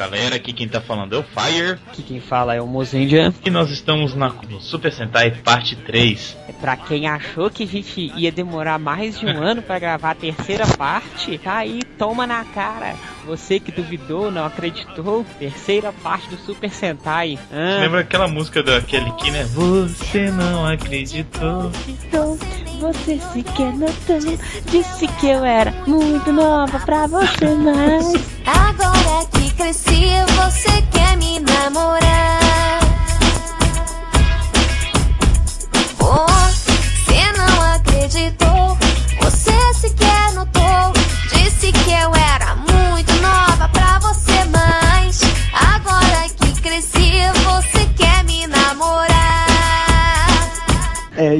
[0.00, 1.78] galera, aqui quem tá falando é o Fire.
[1.86, 3.34] Aqui quem fala é o Mozendia.
[3.44, 6.38] E nós estamos na Super Sentai parte 3.
[6.48, 10.12] É pra quem achou que a gente ia demorar mais de um ano para gravar
[10.12, 12.96] a terceira parte, tá aí, toma na cara.
[13.26, 17.38] Você que duvidou, não acreditou, terceira parte do Super Sentai.
[17.52, 17.80] Ah.
[17.80, 19.44] Lembra aquela música daquele que, né?
[19.44, 21.70] Você não acreditou.
[21.86, 22.38] Então,
[22.80, 24.18] você sequer notou,
[24.70, 28.06] disse que eu era muito nova pra você, mas...
[28.46, 32.40] Agora que cresci, você quer me namorar.
[35.98, 38.49] Você não acreditou,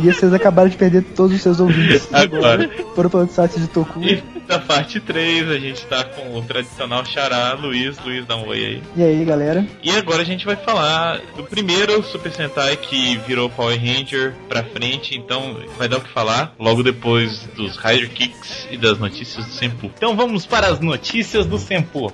[0.09, 2.09] e vocês acabaram de perder todos os seus ouvintes.
[2.12, 2.69] Agora.
[2.95, 4.03] Foram para o site de Toku.
[4.03, 7.97] E na parte 3 a gente tá com o tradicional xará, Luiz.
[8.05, 8.83] Luiz, dá um oi aí.
[8.97, 9.67] E aí, galera?
[9.83, 14.65] E agora a gente vai falar do primeiro Super Sentai que virou Power Ranger pra
[14.65, 19.47] frente, então vai dar o que falar logo depois dos Rider Kicks e das notícias
[19.47, 19.91] do Senpu.
[19.97, 22.12] Então vamos para as notícias do Senpu.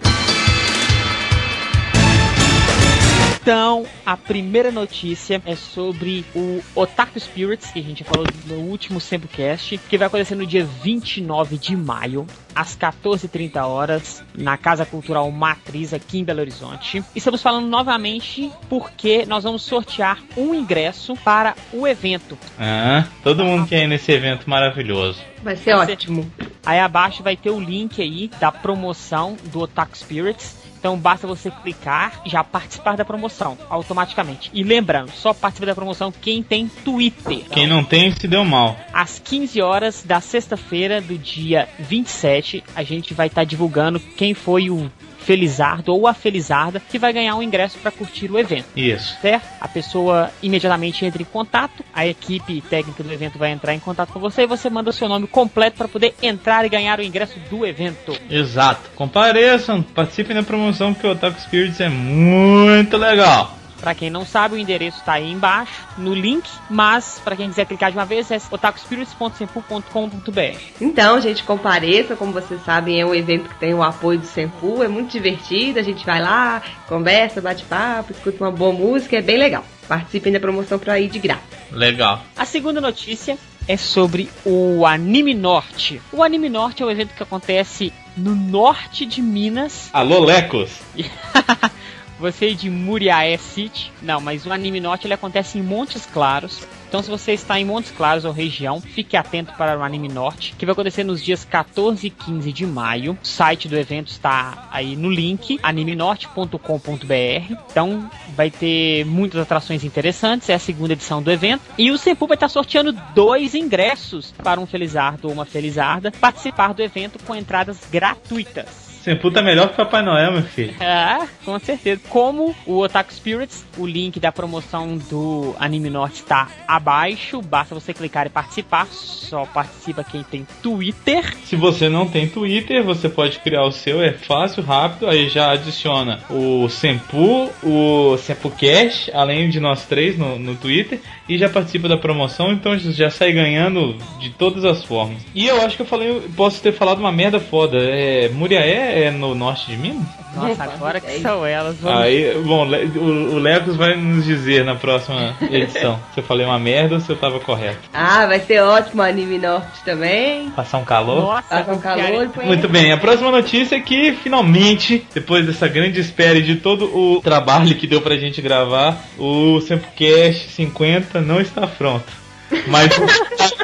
[3.47, 9.01] Então, a primeira notícia é sobre o Otaku Spirits, que a gente falou no último
[9.01, 15.31] Sempocast, que vai acontecer no dia 29 de maio, às 14h30 horas, na Casa Cultural
[15.31, 17.05] Matriz, aqui em Belo Horizonte.
[17.15, 22.37] Estamos falando novamente porque nós vamos sortear um ingresso para o evento.
[22.59, 25.21] Ah, todo mundo quer ir nesse evento maravilhoso.
[25.45, 26.29] Vai ser vai ótimo.
[26.37, 26.51] Ser...
[26.67, 30.66] Aí abaixo vai ter o link aí da promoção do Otaku Spirits.
[30.79, 34.51] Então basta você clicar e já participar da promoção automaticamente.
[34.53, 37.45] E lembrando, só participa da promoção quem tem Twitter.
[37.51, 38.77] Quem não tem se deu mal.
[38.93, 44.35] Às 15 horas da sexta-feira do dia 27, a gente vai estar tá divulgando quem
[44.35, 44.91] foi o
[45.27, 48.67] Felizardo ou a Felizarda que vai ganhar um ingresso para curtir o evento.
[48.77, 49.19] Isso.
[49.21, 49.45] Certo?
[49.61, 54.13] A pessoa imediatamente entra em contato, a equipe técnica do evento vai entrar em contato
[54.13, 57.41] com você e você manda seu nome completo para poder entrar e ganhar o ingresso
[57.51, 58.17] do evento.
[58.31, 58.89] Exato.
[58.95, 63.59] Compareçam, participem da promoção que o Otaku Spirits é muito legal.
[63.81, 67.67] Para quem não sabe, o endereço está aí embaixo no link, mas para quem quiser
[67.67, 70.61] clicar de uma vez é otakuspirits.sempu.com.br.
[70.81, 74.83] Então, gente, compareça, como vocês sabem, é um evento que tem o apoio do Sempu,
[74.83, 79.23] é muito divertido, a gente vai lá, conversa, bate papo, escuta uma boa música, é
[79.23, 79.65] bem legal.
[79.87, 81.43] Participem da promoção para ir de graça.
[81.71, 82.23] Legal.
[82.37, 83.39] A segunda notícia
[83.69, 86.01] é sobre o Anime Norte.
[86.13, 89.91] O Anime Norte é um evento que acontece no norte de Minas.
[89.93, 90.71] Alô, Lecos!
[92.19, 93.93] você de Muriaé City.
[94.03, 96.67] Não, mas o Anime Norte ele acontece em Montes Claros.
[96.89, 100.55] Então, se você está em Montes Claros ou região, fique atento para o Anime Norte,
[100.57, 103.19] que vai acontecer nos dias 14 e 15 de maio.
[103.23, 107.55] O site do evento está aí no link, animenorte.com.br.
[107.71, 110.49] Então, vai ter muitas atrações interessantes.
[110.49, 111.63] É a segunda edição do evento.
[111.77, 116.73] E o Sempu vai estar sorteando dois ingressos para um Felizardo ou uma Felizarda participar
[116.73, 118.86] do evento com entradas gratuitas.
[119.07, 120.75] Senpu tá melhor que Papai Noel, meu filho.
[120.99, 122.01] Ah, com certeza.
[122.09, 127.41] Como o Otaku Spirits, o link da promoção do Anime Norte está abaixo.
[127.43, 128.87] Basta você clicar e participar.
[128.87, 131.37] Só participa quem tem Twitter.
[131.45, 134.03] Se você não tem Twitter, você pode criar o seu.
[134.03, 135.09] É fácil, rápido.
[135.09, 141.01] Aí já adiciona o Senpu, o SempuCast, além de nós três no, no Twitter.
[141.29, 142.53] E já participa da promoção.
[142.53, 145.19] Então já sai ganhando de todas as formas.
[145.35, 147.79] E eu acho que eu falei, posso ter falado uma merda foda.
[147.79, 150.07] É, Muriaé é no norte de Minas?
[150.35, 151.77] Nossa, agora que são elas.
[151.81, 152.01] Vamos...
[152.01, 156.59] Aí, bom, o, o Lecos vai nos dizer na próxima edição se eu falei uma
[156.59, 157.89] merda ou se eu tava correto.
[157.93, 160.51] Ah, vai ser ótimo anime norte também.
[160.51, 161.23] Passar um calor.
[161.23, 162.31] Nossa, Passar um calor.
[162.45, 166.85] Muito bem, a próxima notícia é que finalmente, depois dessa grande espera e de todo
[166.95, 172.27] o trabalho que deu pra gente gravar, o Sempocast 50 não está pronto.
[172.67, 172.91] Mas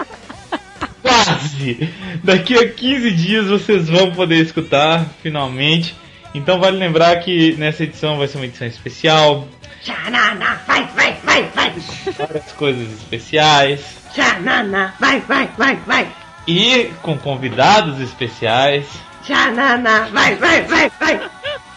[1.24, 1.90] Quase!
[2.22, 5.94] Daqui a 15 dias vocês vão poder escutar, finalmente.
[6.34, 9.46] Então vale lembrar que nessa edição vai ser uma edição especial.
[9.82, 11.72] Xanana, vai, vai, vai, vai!
[12.16, 13.80] Várias coisas especiais.
[14.14, 16.08] Xanana, vai, vai, vai, vai!
[16.46, 18.86] E com convidados especiais.
[19.26, 21.20] Xanana, vai, vai, vai, vai!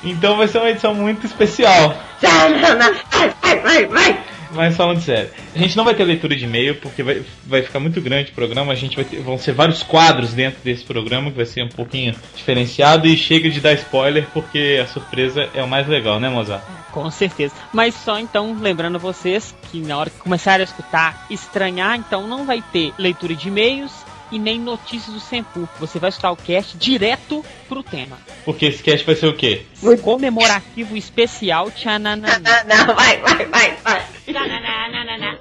[0.03, 1.98] Então vai ser uma edição muito especial.
[2.21, 4.24] Xanana, vai, vai, vai, vai!
[4.56, 7.80] Mas falando sério, a gente não vai ter leitura de e-mail porque vai, vai ficar
[7.80, 8.72] muito grande o programa.
[8.72, 11.69] A gente vai ter, vão ser vários quadros dentro desse programa que vai ser um
[11.69, 16.30] pouquinho diferenciado e chega de dar spoiler porque a surpresa é o mais legal, né,
[16.30, 16.63] Mozart?
[16.92, 17.54] Com certeza.
[17.74, 22.46] Mas só então lembrando vocês que na hora que começarem a escutar, estranhar, então não
[22.46, 23.92] vai ter leitura de e-mails
[24.31, 25.68] e nem notícias do Senpu.
[25.80, 28.18] Você vai escutar o cast direto pro tema.
[28.44, 29.66] Porque esse cast vai ser o quê?
[30.01, 32.63] Comemorativo especial Tchananana.
[32.63, 34.06] Não, vai, vai, vai, vai.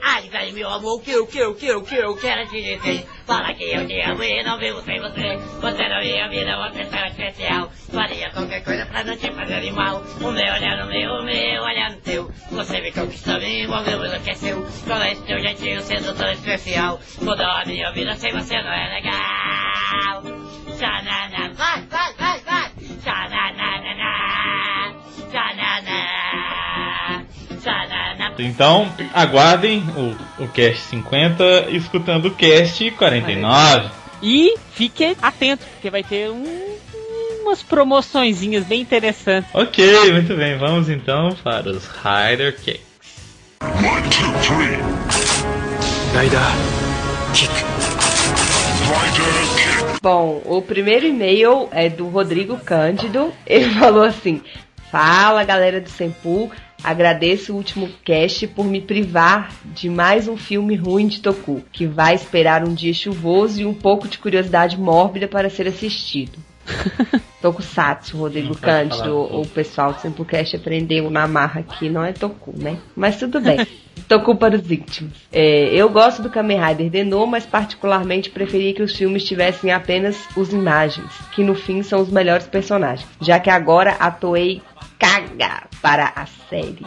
[0.06, 2.60] Ai, velho, meu amor, o que, o que, o que, o que eu quero te
[2.60, 3.06] dizer?
[3.26, 5.38] Fala que eu te amo e não vivo sem você.
[5.62, 7.72] Você na minha vida, você será especial.
[7.90, 10.02] Faria qualquer coisa pra não te fazer mal.
[10.20, 12.30] O meu olhar no meu, o meu olhar no teu.
[12.50, 14.34] Você me conquistou, me envolveu, o que é.
[14.34, 15.82] Com esse teu jeitinho
[16.14, 17.00] tão especial.
[17.22, 20.22] Mudou a minha vida, sem você não é legal.
[20.76, 22.13] Tchanana, vai, vai.
[28.38, 33.88] Então, aguardem o, o cast 50 escutando o cast 49.
[34.22, 36.75] E fique atento, porque vai ter um-
[37.42, 39.50] umas promoçõezinhas bem interessantes.
[39.54, 40.56] Ok, muito bem.
[40.58, 42.81] Vamos então para os Rider Cakes.
[43.62, 44.78] One, two, three.
[46.19, 46.40] Rider
[47.34, 47.52] kick.
[48.88, 50.00] Rider kick.
[50.02, 53.32] Bom, o primeiro e-mail é do Rodrigo Cândido.
[53.46, 54.42] Ele falou assim:
[54.90, 56.50] Fala galera do Sempu,
[56.84, 61.86] agradeço o último cast por me privar de mais um filme ruim de Toku, que
[61.86, 66.38] vai esperar um dia chuvoso e um pouco de curiosidade mórbida para ser assistido.
[67.40, 72.78] Tokusatsu, Rodrigo Cândido, o pessoal do Sempocast aprendeu na marra aqui, não é Toku, né?
[72.96, 73.66] Mas tudo bem.
[74.08, 75.12] Toku para os íntimos.
[75.32, 80.16] É, eu gosto do Kamen Rider Denô, mas particularmente preferia que os filmes tivessem apenas
[80.36, 84.60] os imagens, que no fim são os melhores personagens, já que agora a Toei
[84.99, 86.85] caga para a série.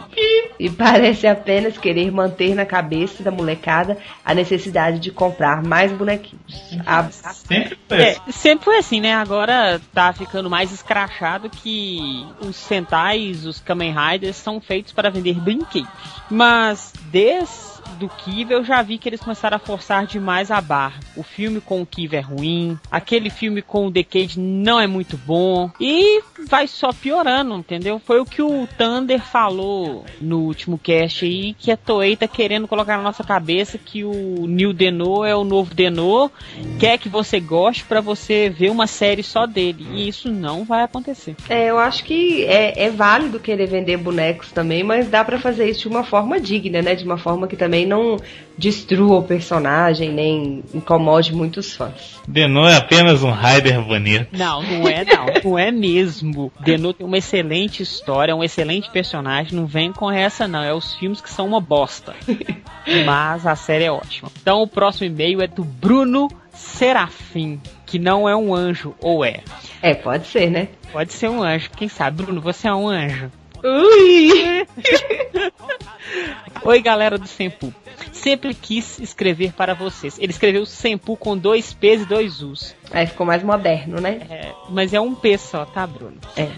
[0.58, 6.76] E parece apenas querer manter na cabeça da molecada a necessidade de comprar mais bonequinhos.
[6.86, 7.46] Abraço.
[7.46, 8.32] Sempre foi É, assim.
[8.32, 9.14] sempre foi assim, né?
[9.14, 15.34] Agora tá ficando mais escrachado que os Sentais, os Kamen Riders são feitos para vender
[15.40, 15.88] brinquedos.
[16.30, 21.00] Mas desde do Kiva eu já vi que eles começaram a forçar demais a barra.
[21.16, 25.16] O filme com o Kiva é ruim, aquele filme com o Decade não é muito
[25.16, 28.00] bom e vai só piorando, entendeu?
[28.04, 32.68] Foi o que o Thunder falou no último cast aí, que a Toei tá querendo
[32.68, 36.30] colocar na nossa cabeça que o New Deno é o novo Deno,
[36.78, 39.86] quer que você goste pra você ver uma série só dele.
[39.92, 41.36] E isso não vai acontecer.
[41.48, 45.68] É, eu acho que é, é válido querer vender bonecos também, mas dá pra fazer
[45.68, 46.94] isso de uma forma digna, né?
[46.94, 48.16] De uma forma que também não
[48.56, 52.20] destrua o personagem, nem incomode muitos fãs.
[52.26, 54.26] Denô é apenas um Rider bonito.
[54.36, 55.26] Não, não é não.
[55.44, 56.52] Não é mesmo.
[56.60, 59.54] Deno tem uma excelente história, é um excelente personagem.
[59.54, 60.62] Não vem com essa não.
[60.62, 62.14] É os filmes que são uma bosta.
[63.06, 64.30] Mas a série é ótima.
[64.40, 69.40] Então o próximo e-mail é do Bruno Serafim, que não é um anjo, ou é?
[69.80, 70.68] É, pode ser, né?
[70.92, 71.70] Pode ser um anjo.
[71.76, 73.30] Quem sabe, Bruno, você é um anjo.
[73.62, 74.66] Ui!
[76.64, 77.72] Oi, galera do Sempu.
[78.12, 80.18] Sempre quis escrever para vocês.
[80.18, 82.74] Ele escreveu Sempu com dois P's e dois U's.
[82.90, 84.20] Aí ficou mais moderno, né?
[84.28, 86.18] É, mas é um P só, tá, Bruno?
[86.36, 86.48] É.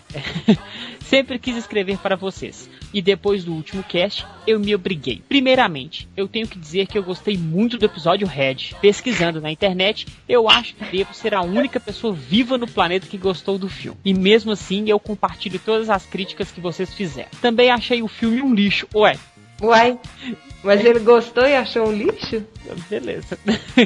[1.10, 2.70] Sempre quis escrever para vocês.
[2.94, 5.20] E depois do último cast, eu me obriguei.
[5.28, 8.76] Primeiramente, eu tenho que dizer que eu gostei muito do episódio Red.
[8.80, 13.18] Pesquisando na internet, eu acho que devo ser a única pessoa viva no planeta que
[13.18, 13.98] gostou do filme.
[14.04, 17.30] E mesmo assim, eu compartilho todas as críticas que vocês fizeram.
[17.42, 18.86] Também achei o filme um lixo.
[18.94, 19.18] Ué,
[19.60, 19.98] Uai,
[20.62, 22.46] mas ele gostou e achou um lixo?
[22.88, 23.36] Beleza.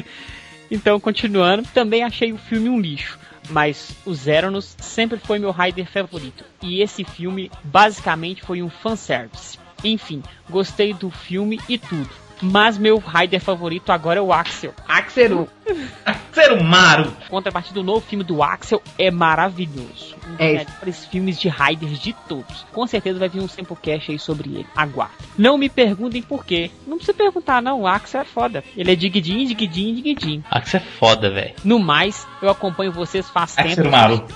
[0.69, 3.17] então, continuando, também achei o filme um lixo.
[3.49, 6.43] Mas o Zeronos sempre foi meu Rider favorito.
[6.61, 9.57] E esse filme basicamente foi um fanservice.
[9.83, 12.09] Enfim, gostei do filme e tudo.
[12.41, 14.73] Mas meu Rider favorito agora é o Axel.
[14.87, 15.47] Axeru.
[16.63, 17.11] Maru.
[17.29, 20.15] Contrapartida do novo filme do Axel é maravilhoso.
[20.27, 20.53] Um dos É.
[20.57, 22.65] melhores filmes de Riders de todos.
[22.73, 24.67] Com certeza vai vir um Samplecast aí sobre ele.
[24.75, 25.13] Aguarde.
[25.37, 26.69] Não me perguntem por quê.
[26.85, 27.81] Não precisa perguntar, não.
[27.81, 28.63] O Axel é foda.
[28.75, 30.43] Ele é digidinho, digidinho, digidinho.
[30.63, 31.53] Você é foda, velho.
[31.63, 33.75] No mais, eu acompanho vocês faz Ah, tempo.
[33.75, 34.25] ser um Maru.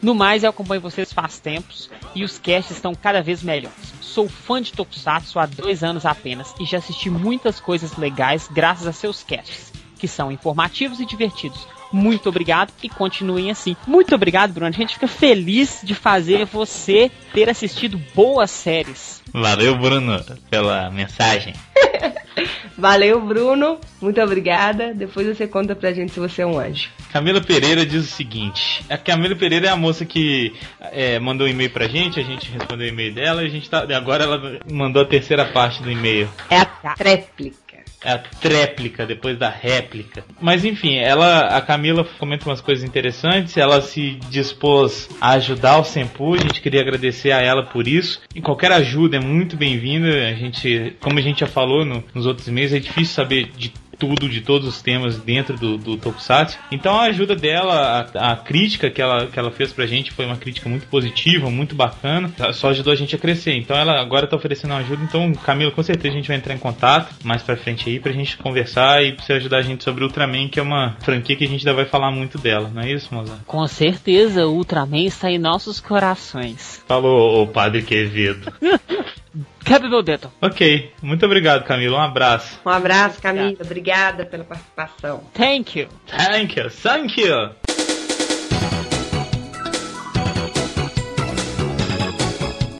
[0.00, 3.92] No mais, eu acompanho vocês faz tempos e os casts estão cada vez melhores.
[4.00, 8.86] Sou fã de Tokusatsu há dois anos apenas e já assisti muitas coisas legais graças
[8.86, 9.69] a seus casts,
[10.00, 11.66] que são informativos e divertidos.
[11.92, 13.76] Muito obrigado e continuem assim.
[13.86, 14.68] Muito obrigado, Bruno.
[14.68, 19.20] A gente fica feliz de fazer você ter assistido boas séries.
[19.32, 21.52] Valeu, Bruno, pela mensagem.
[22.78, 23.78] Valeu, Bruno.
[24.00, 24.94] Muito obrigada.
[24.94, 26.88] Depois você conta pra gente se você é um anjo.
[27.12, 30.54] Camila Pereira diz o seguinte: a Camila Pereira é a moça que
[30.92, 33.68] é, mandou um e-mail pra gente, a gente respondeu o e-mail dela e a gente
[33.68, 33.86] tá.
[33.94, 36.28] Agora ela mandou a terceira parte do e-mail.
[36.48, 37.69] É a tréplica.
[38.04, 40.24] A tréplica, depois da réplica.
[40.40, 45.84] Mas enfim, ela, a Camila comenta umas coisas interessantes, ela se dispôs a ajudar o
[45.84, 48.20] Sempu, a gente queria agradecer a ela por isso.
[48.34, 50.08] E qualquer ajuda é muito bem-vinda.
[50.28, 53.72] A gente, como a gente já falou no- nos outros e-mails, é difícil saber de
[54.00, 56.58] tudo, de todos os temas dentro do, do Tokusatsu.
[56.72, 60.24] Então a ajuda dela, a, a crítica que ela, que ela fez pra gente foi
[60.24, 62.32] uma crítica muito positiva, muito bacana.
[62.54, 63.54] Só ajudou a gente a crescer.
[63.54, 65.04] Então ela agora tá oferecendo ajuda.
[65.04, 68.12] Então, Camila, com certeza a gente vai entrar em contato mais pra frente aí pra
[68.12, 71.44] gente conversar e pra você ajudar a gente sobre Ultraman, que é uma franquia que
[71.44, 73.40] a gente ainda vai falar muito dela, não é isso, Mozart?
[73.46, 76.82] Com certeza, o Ultraman está em nossos corações.
[76.86, 78.52] Falou, ô Padre Quevedo.
[79.64, 80.30] Quebra meu dedo.
[80.40, 81.98] ok, muito obrigado, Camila.
[81.98, 82.58] Um abraço.
[82.64, 83.56] Um abraço, Camila.
[83.60, 85.22] Obrigada pela participação.
[85.34, 85.88] Thank you.
[86.08, 87.50] Thank you, thank you.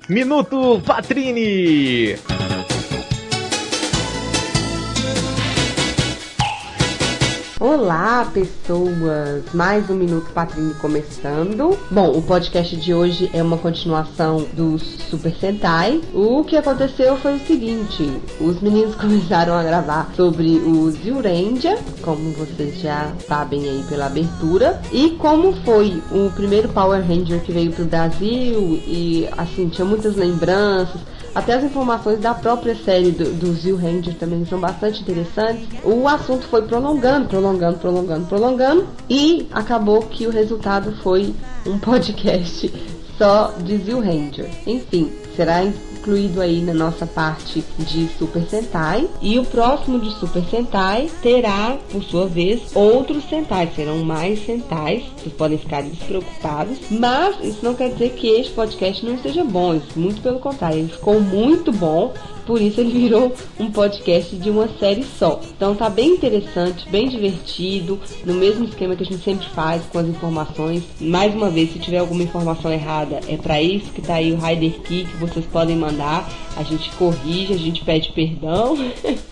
[0.08, 2.16] Minuto Patrini!
[7.60, 9.44] Olá, pessoas!
[9.52, 11.78] Mais um Minuto Patrinho começando.
[11.90, 16.00] Bom, o podcast de hoje é uma continuação do Super Sentai.
[16.14, 22.32] O que aconteceu foi o seguinte: os meninos começaram a gravar sobre o Zyuranger, como
[22.32, 27.72] vocês já sabem aí pela abertura, e como foi o primeiro Power Ranger que veio
[27.72, 30.98] pro Brasil, e assim, tinha muitas lembranças.
[31.34, 35.66] Até as informações da própria série do, do Ranger também são bastante interessantes.
[35.84, 38.86] O assunto foi prolongando, prolongando, prolongando, prolongando.
[39.08, 41.34] E acabou que o resultado foi
[41.66, 42.72] um podcast
[43.16, 44.50] só de Zil Ranger.
[44.66, 45.62] Enfim, será
[46.00, 49.08] incluído aí na nossa parte de Super Sentai.
[49.20, 53.74] E o próximo de Super Sentai terá, por sua vez, outros Sentais.
[53.74, 55.04] Serão mais Sentais.
[55.16, 56.78] Vocês podem ficar despreocupados.
[56.90, 59.80] Mas isso não quer dizer que este podcast não esteja bom.
[59.94, 62.14] Muito pelo contrário, ele ficou muito bom.
[62.46, 65.40] Por isso ele virou um podcast de uma série só.
[65.56, 69.98] Então tá bem interessante, bem divertido, no mesmo esquema que a gente sempre faz com
[69.98, 70.82] as informações.
[71.00, 74.36] Mais uma vez, se tiver alguma informação errada, é para isso que tá aí o
[74.36, 76.28] Rider Key que vocês podem mandar.
[76.56, 78.76] A gente corrige, a gente pede perdão,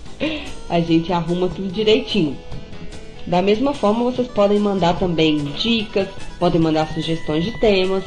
[0.69, 2.37] a gente arruma tudo direitinho.
[3.27, 8.03] Da mesma forma, vocês podem mandar também dicas, podem mandar sugestões de temas.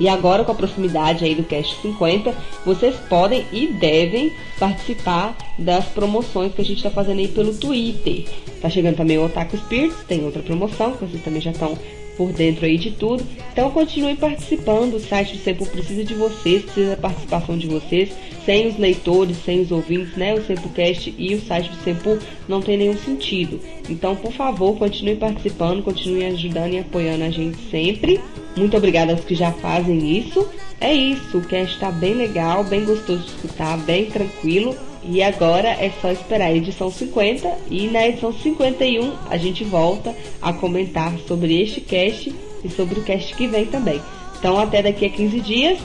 [0.00, 5.86] E agora, com a proximidade aí do Cast 50, vocês podem e devem participar das
[5.86, 8.24] promoções que a gente está fazendo aí pelo Twitter.
[8.60, 11.76] Tá chegando também o Otaku Spirits, tem outra promoção, que vocês também já estão
[12.18, 13.24] por dentro aí de tudo.
[13.52, 18.10] Então continue participando, o site do Sempo precisa de vocês, precisa da participação de vocês.
[18.44, 20.34] Sem os leitores, sem os ouvintes, né?
[20.34, 23.60] O SempoCast e o site do Sempo não tem nenhum sentido.
[23.88, 28.20] Então, por favor, continue participando, continue ajudando e apoiando a gente sempre.
[28.58, 30.48] Muito obrigada aos que já fazem isso.
[30.80, 34.76] É isso, o cast está bem legal, bem gostoso de escutar, bem tranquilo.
[35.04, 40.14] E agora é só esperar a edição 50 e na edição 51 a gente volta
[40.42, 42.34] a comentar sobre este cast
[42.64, 44.00] e sobre o cast que vem também.
[44.38, 45.78] Então até daqui a 15 dias.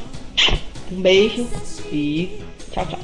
[0.92, 1.48] Um beijo
[1.92, 2.40] e
[2.72, 3.00] tchau, tchau.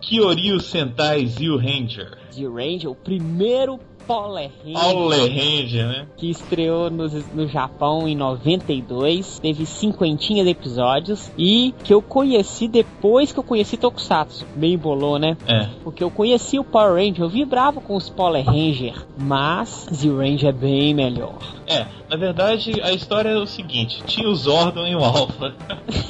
[0.00, 2.18] Kyoryu Sentai Zil Ranger.
[2.34, 6.06] The Ranger, o primeiro Power Ranger né?
[6.16, 12.68] que estreou no, no Japão em 92, teve cinquentinha de episódios e que eu conheci
[12.68, 14.46] depois que eu conheci Tokusatsu.
[14.56, 15.36] Meio bolou, né?
[15.46, 15.68] É.
[15.82, 20.48] Porque eu conheci o Power Ranger, eu vibrava com os Power Ranger, mas Zero Ranger
[20.50, 21.38] é bem melhor.
[21.66, 25.54] É, na verdade a história é o seguinte: tinha o Zordon e o Alpha.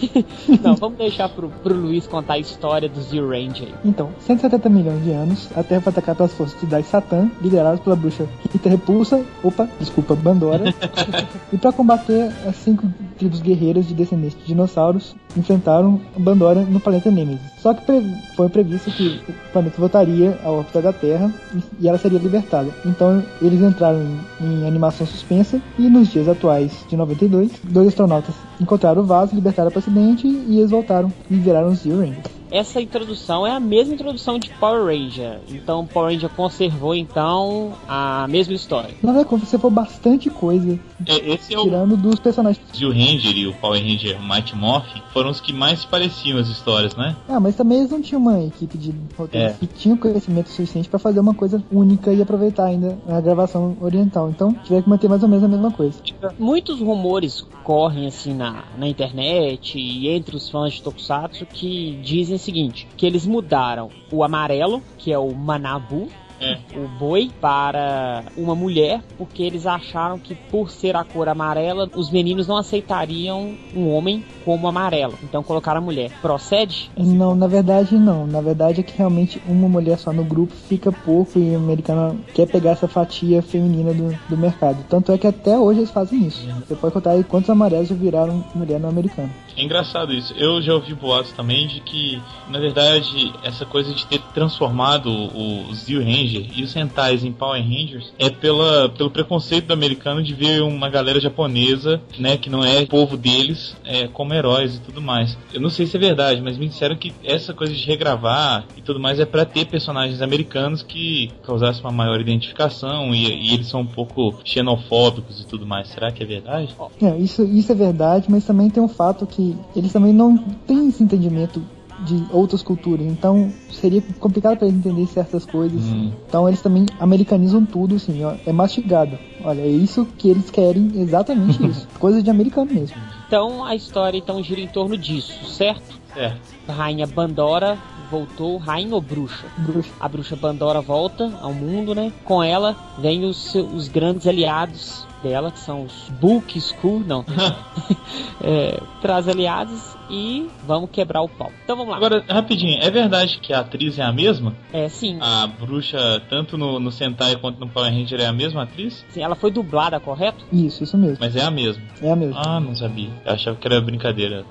[0.63, 3.69] Não, vamos deixar pro, pro Luiz contar a história do Zero Ranger.
[3.69, 3.75] aí.
[3.85, 7.81] Então, 170 milhões de anos, a Terra foi atacada pelas forças de Dai Satan, lideradas
[7.83, 10.73] pela bruxa Rita Repulsa, opa, desculpa, Bandora.
[11.53, 12.87] e para combater as cinco
[13.19, 17.41] tribos guerreiras de descendentes de dinossauros, enfrentaram Bandora no planeta Nemesis.
[17.61, 21.33] Só que pre- foi previsto que o planeta voltaria à órbita da Terra
[21.81, 22.69] e- ela seria libertada.
[22.85, 24.03] Então, eles entraram
[24.41, 29.35] em, em animação suspensa e nos dias atuais de 92, dois astronautas encontraram o vaso,
[29.35, 32.42] libertaram o paciente e eles voltaram e viraram os Zero Rangers.
[32.53, 35.41] Essa introdução é a mesma introdução de Power Ranger.
[35.49, 38.95] Então Power Ranger conservou então a mesma história.
[39.03, 39.11] Na
[39.47, 40.79] você for bastante coisa,
[41.09, 42.65] esse é o tirando dos personagens.
[42.75, 46.49] Zil Ranger e o Power Ranger Mighty Morphin foram os que mais se pareciam as
[46.49, 47.17] histórias, né?
[47.29, 49.53] Ah, mas também eles não tinham uma equipe de roteiro É.
[49.55, 54.31] que tinha conhecimento suficiente pra fazer uma coisa única e aproveitar ainda a gravação oriental.
[54.31, 55.99] Então, tiveram que manter mais ou menos a mesma coisa.
[56.39, 62.37] Muitos rumores correm assim na, na internet e entre os fãs de Tokusatsu que dizem
[62.37, 66.09] o seguinte, que eles mudaram o amarelo, que é o Manabu,
[66.43, 66.59] É.
[66.77, 72.11] o boi, para uma mulher, porque eles acharam que por ser a cor amarela, os
[72.11, 75.15] meninos não aceitariam um homem como amarelo.
[75.23, 76.11] Então colocaram a mulher.
[76.21, 76.91] Procede?
[76.97, 78.27] Não, na verdade não.
[78.27, 82.17] Na verdade é que realmente uma mulher só no grupo fica pouco e a americana
[82.35, 84.85] quer pegar essa fatia feminina do, do mercado.
[84.89, 86.47] Tanto é que até hoje eles fazem isso.
[86.67, 89.31] Você pode contar aí quantos amarelos viraram mulher no americano.
[89.57, 90.35] É engraçado isso.
[90.37, 95.75] Eu já ouvi boatos também de que, na verdade, essa coisa de ter transformado o
[95.75, 100.35] Zio Ranger e os Sentais em Power Rangers é pela, pelo preconceito do americano de
[100.35, 105.01] ver uma galera japonesa, né, que não é povo deles, é, como heróis e tudo
[105.01, 105.37] mais.
[105.53, 108.83] Eu não sei se é verdade, mas me disseram que essa coisa de regravar e
[108.83, 113.69] tudo mais é para ter personagens americanos que causassem uma maior identificação e, e eles
[113.69, 115.89] são um pouco xenofóbicos e tudo mais.
[115.89, 116.75] Será que é verdade?
[117.01, 119.42] É, isso, isso é verdade, mas também tem um fato que
[119.75, 121.63] eles também não têm esse entendimento
[122.05, 125.81] de outras culturas, então seria complicado para eles entender certas coisas.
[125.83, 126.13] Hum.
[126.27, 129.19] Então eles também americanizam tudo, assim, ó, é mastigado.
[129.45, 131.87] Olha, é isso que eles querem, exatamente isso.
[131.99, 132.97] Coisa de americano mesmo.
[133.27, 136.01] Então a história então gira em torno disso, certo?
[136.17, 136.35] É.
[136.69, 137.79] A rainha Bandora
[138.11, 139.47] voltou, rainha ou bruxa?
[139.59, 139.91] Bruxa.
[139.99, 142.13] A bruxa Bandora volta ao mundo, né?
[142.25, 147.25] Com ela vem os, os grandes aliados dela, que são os Book School, não.
[148.45, 151.53] É, traz aliados e vamos quebrar o pau.
[151.63, 151.97] Então vamos lá.
[151.97, 154.53] Agora, rapidinho, é verdade que a atriz é a mesma?
[154.73, 158.65] É, sim, A bruxa, tanto no, no Sentai quanto no Power Ranger, é a mesma
[158.65, 159.05] atriz?
[159.11, 160.45] sim, ela foi dublada, correto?
[160.53, 161.19] Isso, isso mesmo.
[161.21, 161.83] Mas é a mesma.
[162.03, 162.43] É a mesma.
[162.45, 163.11] Ah, não sabia.
[163.25, 164.45] Eu achava que era brincadeira.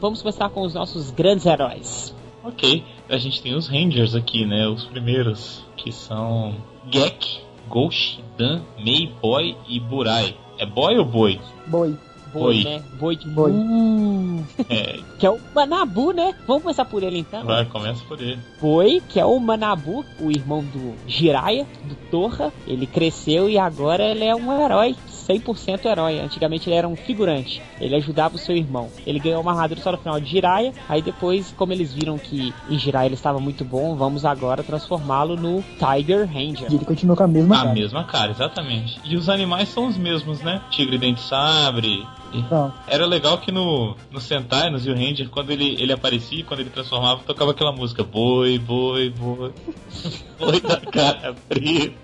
[0.00, 2.13] Vamos começar com os nossos grandes heróis.
[2.44, 4.68] Ok, a gente tem os Rangers aqui, né?
[4.68, 6.54] Os primeiros, que são
[6.90, 10.36] Gek, Ghost, Dan, Mei, Boy e Burai.
[10.58, 11.40] É Boy ou Boi?
[11.66, 11.96] Boi.
[12.34, 12.64] Boi, Boi.
[12.64, 12.82] né?
[12.98, 13.52] Boi de Boi.
[13.52, 14.44] Mu.
[14.68, 16.34] É, Que é o Manabu, né?
[16.46, 17.44] Vamos começar por ele então.
[17.44, 18.38] vai, começa por ele.
[18.60, 22.52] Boi, que é o Manabu, o irmão do Jiraiya, do Torra.
[22.66, 24.96] Ele cresceu e agora ele é um herói.
[25.28, 26.20] 100% herói.
[26.20, 27.62] Antigamente ele era um figurante.
[27.80, 28.88] Ele ajudava o seu irmão.
[29.06, 30.72] Ele ganhou uma armadura só no final de Jiraiya.
[30.88, 35.36] Aí depois, como eles viram que em Jiraiya ele estava muito bom, vamos agora transformá-lo
[35.36, 36.70] no Tiger Ranger.
[36.70, 37.74] E ele continua com a mesma A cara.
[37.74, 39.00] mesma cara, exatamente.
[39.04, 40.60] E os animais são os mesmos, né?
[40.70, 42.06] Tigre dente sabre.
[42.32, 46.60] Então, Era legal que no, no Sentai, no Zio Ranger, quando ele, ele aparecia, quando
[46.60, 49.52] ele transformava, tocava aquela música Boi, boi, boi.
[50.38, 51.94] Boi da cara preta.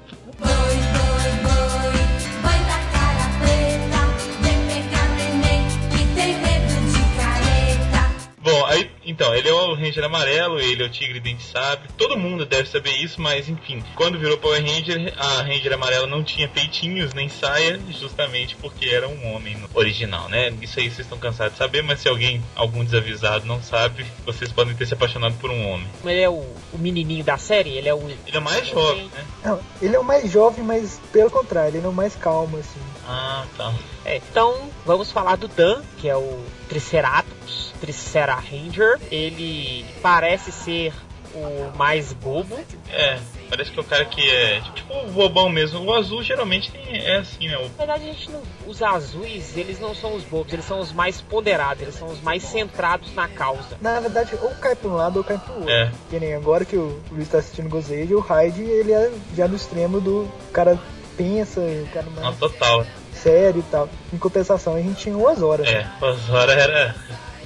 [8.70, 11.88] Aí, então, ele é o Ranger amarelo, ele é o Tigre Dente Sabre.
[11.96, 13.82] Todo mundo deve saber isso, mas enfim.
[13.94, 19.08] Quando virou Power Ranger, a Ranger amarela não tinha peitinhos nem saia, justamente porque era
[19.08, 20.52] um homem no original, né?
[20.60, 24.52] Isso aí vocês estão cansados de saber, mas se alguém, algum desavisado não sabe, vocês
[24.52, 25.86] podem ter se apaixonado por um homem.
[26.04, 28.00] Ele é o, o menininho da série, ele é o.
[28.00, 29.24] Ele é mais jovem, né?
[29.44, 32.80] não, ele é o mais jovem, mas pelo contrário, ele é o mais calmo, assim.
[33.06, 33.74] Ah, tá.
[34.04, 37.39] É, então vamos falar do Dan, que é o Triceratops,
[37.80, 38.98] Tricera Ranger.
[39.10, 40.92] Ele parece ser
[41.32, 42.58] o mais bobo.
[42.92, 45.80] É, parece que é o cara que é tipo o bobão mesmo.
[45.84, 47.56] O azul geralmente tem, é assim, né?
[47.56, 50.80] O- Na verdade, a gente não, os azuis, eles não são os bobos, eles são
[50.80, 53.78] os mais ponderados, eles são os mais centrados na causa.
[53.80, 55.70] Na verdade, ou cai pra um lado ou cai pro outro.
[55.70, 55.92] É.
[56.10, 59.54] Que nem agora que o Luiz tá assistindo Gozeja, o Hyde, ele é já no
[59.54, 60.76] extremo do cara
[61.16, 62.84] pensa, o cara mais Não, total.
[63.14, 63.88] sério e tal.
[64.12, 65.64] Em compensação, a gente tinha o Azora.
[65.68, 66.94] É, o Azora era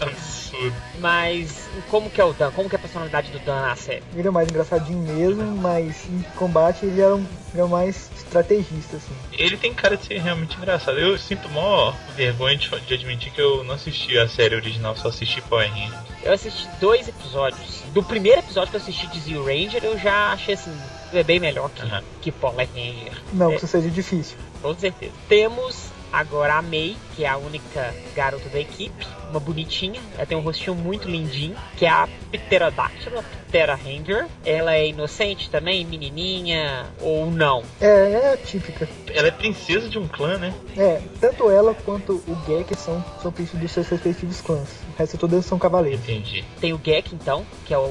[0.00, 0.74] absurdo.
[0.98, 2.50] Mas como que é o Dan?
[2.52, 4.02] Como que é a personalidade do Dan na série?
[4.14, 8.10] Ele é mais engraçadinho mesmo, mas em combate ele é, um, ele é o mais
[8.16, 9.14] estrategista, assim.
[9.32, 10.98] Ele tem cara de ser realmente engraçado.
[10.98, 15.08] Eu sinto mó vergonha de, de admitir que eu não assisti a série original, só
[15.08, 15.98] assisti Power Ranger.
[16.22, 17.82] Eu assisti dois episódios.
[17.92, 20.74] Do primeiro episódio que eu assisti de Zero Ranger, eu já achei assim,
[21.12, 22.02] é bem melhor que, Aham.
[22.22, 23.12] que Power Ranger.
[23.32, 23.50] Não É.
[23.50, 24.36] que isso seja difícil.
[24.62, 25.12] Com certeza.
[25.28, 30.36] Temos agora a May, que é a única garota da equipe, uma bonitinha, ela tem
[30.38, 34.26] um rostinho muito lindinho, que é a Pterodactyl, a Ptera Ranger.
[34.44, 37.62] Ela é inocente também, menininha, ou não?
[37.80, 38.88] É, é típica.
[39.12, 40.54] Ela é princesa de um clã, né?
[40.76, 44.68] É, tanto ela quanto o Gek são, são príncipes dos seus respectivos clãs.
[44.94, 46.00] O resto todos são cavaleiros.
[46.02, 46.44] Entendi.
[46.60, 47.82] Tem o Gek, então, que é o,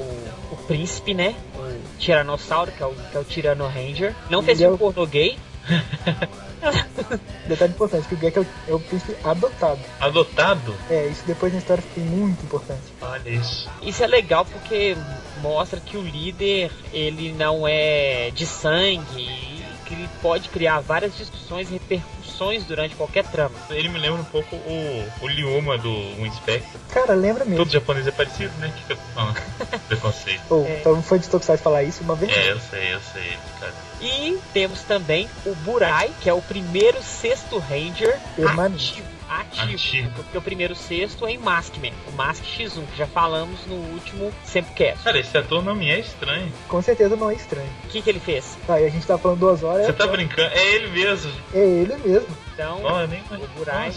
[0.52, 1.36] o príncipe, né?
[1.56, 4.16] O Tiranossauro, que é o, que é o Tirano Ranger.
[4.30, 5.38] Não fez Ele é o- pornô gay.
[7.48, 9.80] Detalhe importante, que o Gek é o, é o príncipe adotado.
[10.00, 10.76] Adotado?
[10.90, 12.82] É, isso depois na história fica muito importante.
[13.02, 13.70] Olha isso.
[13.82, 14.96] Isso é legal porque
[15.42, 21.16] mostra que o líder ele não é de sangue e que ele pode criar várias
[21.18, 23.56] discussões e repercussões durante qualquer trama.
[23.70, 25.94] Ele me lembra um pouco o, o Liuma do
[26.26, 26.80] Inspector.
[26.90, 27.58] Cara, lembra mesmo.
[27.58, 28.68] Todo japonês é parecido, né?
[28.68, 29.42] O que, que eu tô falando?
[29.88, 30.42] Preconceito.
[30.50, 30.80] Ou, É.
[30.80, 32.32] então foi de Tokusatsu falar isso uma vez.
[32.32, 33.74] É, eu sei, eu sei, cara.
[34.04, 38.92] E temos também o Burai, que é o primeiro sexto Ranger Permanente.
[38.92, 39.14] ativo.
[39.30, 40.10] Ativo, Ativo.
[40.16, 44.32] porque o primeiro sexto é em Maskman, o Mask X1, que já falamos no último
[44.44, 45.04] Sempcast.
[45.04, 46.52] Cara, esse ator não me é estranho.
[46.68, 47.70] Com certeza não é estranho.
[47.86, 48.58] O que, que ele fez?
[48.68, 50.54] Tá, e a gente tá falando do Azora, Você é, tá brincando?
[50.54, 51.32] É ele mesmo.
[51.54, 52.28] é ele mesmo.
[52.54, 53.92] Então, nem o Burai,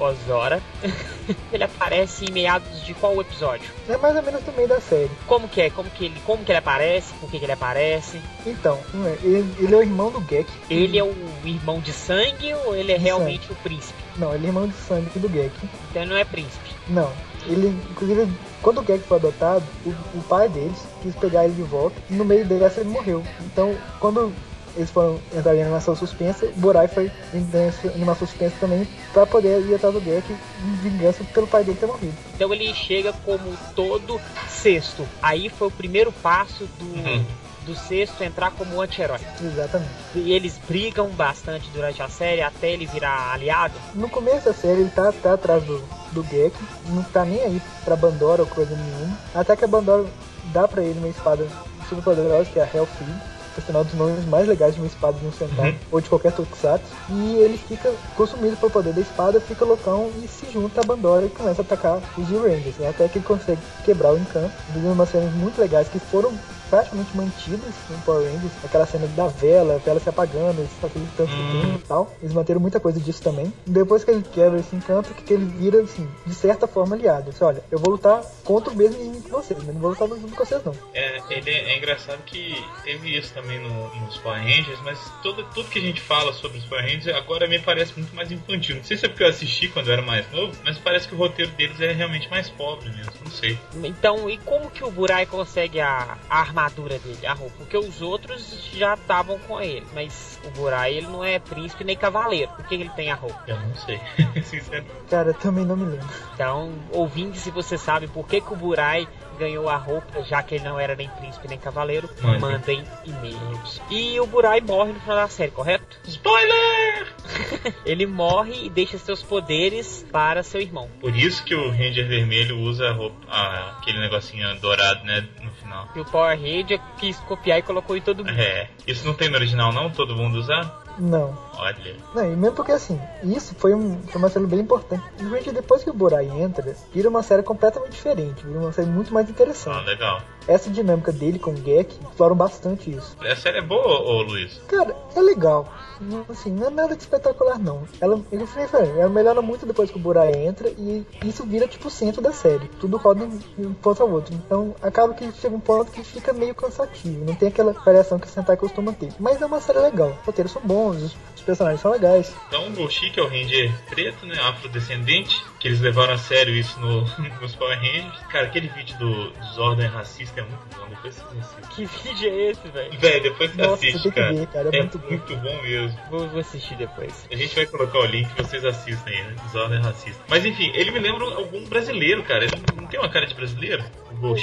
[0.00, 0.62] Ozora,
[1.52, 3.70] ele aparece em meados de qual episódio?
[3.88, 5.10] É mais ou menos no meio da série.
[5.26, 5.70] Como que é?
[5.70, 7.12] Como que ele, como que ele aparece?
[7.14, 8.20] Por que, que ele aparece?
[8.46, 10.50] Então, é, ele, ele é o irmão do Gek.
[10.68, 13.98] Ele é o irmão de sangue ou ele é De realmente o príncipe?
[14.16, 15.52] Não, ele é irmão de sangue do Gek.
[15.90, 16.70] Então ele não é príncipe.
[16.88, 17.10] Não.
[17.46, 18.30] Ele, inclusive,
[18.62, 22.14] quando o Gek foi adotado, o, o pai deles quis pegar ele de volta e
[22.14, 23.24] no meio dessa ele morreu.
[23.40, 24.32] Então, quando
[24.76, 29.60] eles foram entrar em animação suspensa, Borai foi em nessa animação suspensa também pra poder
[29.66, 32.14] ir atrás do Gek em vingança pelo pai dele ter morrido.
[32.34, 35.06] Então ele chega como todo sexto.
[35.22, 37.24] Aí foi o primeiro passo do, Uhum.
[37.66, 39.20] do sexto entrar como anti-herói.
[39.40, 39.90] Exatamente.
[40.14, 43.74] E eles brigam bastante durante a série até ele virar aliado.
[43.94, 46.54] No começo da série ele tá, tá atrás do, do Gek,
[46.86, 49.18] não tá nem aí pra Bandora ou coisa nenhuma.
[49.34, 50.06] Até que a Bandora
[50.52, 51.46] dá pra ele uma espada
[51.88, 53.12] super poderosa, que é a Hellfield.
[53.60, 56.86] Sinal dos nomes mais legais de uma espada de um Sentai, ou de qualquer Tokusatsu.
[57.10, 61.26] E ele fica consumido pelo poder da espada, fica loucão e se junta à Bandora
[61.26, 62.76] e começa a atacar os Z-Rangers.
[62.78, 62.88] Né?
[62.88, 64.52] Até que ele consegue quebrar o encanto.
[64.72, 66.32] Vivendo umas cenas muito legais que foram
[66.70, 68.52] praticamente mantidas em Power Rangers.
[68.64, 71.74] Aquela cena da vela, a vela se apagando, eles facilitando Hum.
[71.74, 72.10] e tal.
[72.22, 73.52] Eles manteram muita coisa disso também.
[73.66, 77.32] Depois que ele quebra esse encanto, que ele vira, assim, de certa forma aliado.
[77.40, 80.34] Olha, eu vou lutar contra o mesmo inimigo que vocês, mas não vou lutar junto
[80.36, 80.74] com vocês não.
[80.94, 85.42] É, ele é, é engraçado que teve isso também no- nos Power Rangers, mas todo,
[85.54, 88.76] tudo que a gente fala sobre os Power Rangers agora me parece muito mais infantil.
[88.76, 91.14] Não sei se é porque eu assisti quando eu era mais novo, mas parece que
[91.14, 93.12] o roteiro deles é realmente mais pobre mesmo.
[93.24, 93.58] Não sei.
[93.82, 97.54] Então, e como que o Burai consegue a, a armadura dele, a roupa?
[97.58, 101.96] Porque os outros já estavam com ele, mas o Burai ele não é príncipe nem
[101.96, 102.50] cavaleiro.
[102.56, 103.40] Por que ele tem a roupa?
[103.46, 104.00] Eu não sei.
[104.42, 104.92] Sinceramente.
[105.08, 106.08] Cara, eu também não me lembro.
[106.34, 109.08] Então, ouvinte, se você sabe por que, que o Burai
[109.40, 112.38] ganhou a roupa, já que ele não era nem príncipe nem cavaleiro, Mande.
[112.40, 113.80] mandem e-mails.
[113.90, 115.98] E o Burai morre no final da série, correto?
[116.06, 117.06] Spoiler!
[117.84, 120.88] Ele morre e deixa seus poderes para seu irmão.
[121.00, 125.50] Por isso que o Ranger Vermelho usa a roupa, a- aquele negocinho dourado, né, no
[125.52, 125.88] final.
[125.94, 128.38] E o Power Ranger quis copiar e colocou em todo mundo.
[128.38, 129.90] É, isso não tem no original não?
[129.90, 130.82] Todo mundo usar?
[130.98, 131.36] Não.
[131.60, 131.96] Olha.
[132.14, 135.02] Não, e mesmo porque assim, isso foi, um, foi uma série bem importante.
[135.16, 139.12] Simplesmente depois que o Borai entra, vira uma série completamente diferente, vira uma série muito
[139.12, 139.86] mais Ah, interessante.
[139.86, 140.20] legal.
[140.48, 143.16] Essa dinâmica dele com o Gek exploram bastante isso.
[143.20, 144.58] A série é boa, ô Luiz?
[144.66, 145.68] Cara, é legal.
[146.00, 147.82] Não, Assim, não é nada de espetacular não.
[148.00, 148.98] Ela, diferente.
[148.98, 152.32] ela melhora muito depois que o Burai entra e isso vira tipo o centro da
[152.32, 152.66] série.
[152.80, 154.34] Tudo roda de um ponto ao outro.
[154.34, 157.22] Então acaba que chega um ponto que fica meio cansativo.
[157.24, 159.12] Não tem aquela variação que o Sentai costuma ter.
[159.20, 160.08] Mas é uma série legal.
[160.20, 162.34] Os roteiros são bons, os personagens são legais.
[162.48, 166.54] Então o Golshi, que é o Ranger preto, né, afrodescendente, que eles levaram a sério
[166.54, 167.02] isso no,
[167.40, 168.18] nos Power Rangers.
[168.30, 169.32] Cara, aquele vídeo do,
[169.80, 171.64] é racista é muito bom, depois vocês assistem.
[171.70, 172.98] Que vídeo é esse, velho?
[172.98, 174.32] Véi, depois você Nossa, assiste, você tem que cara.
[174.34, 175.08] ver, cara, é É muito bom.
[175.08, 176.00] muito bom mesmo.
[176.10, 177.26] Vou, vou assistir depois.
[177.30, 179.36] A gente vai colocar o link vocês assistem aí, né?
[179.50, 180.22] Zordon é racista.
[180.28, 182.44] Mas enfim, ele me lembra algum brasileiro, cara.
[182.44, 183.84] Ele não tem uma cara de brasileiro?
[184.22, 184.34] O?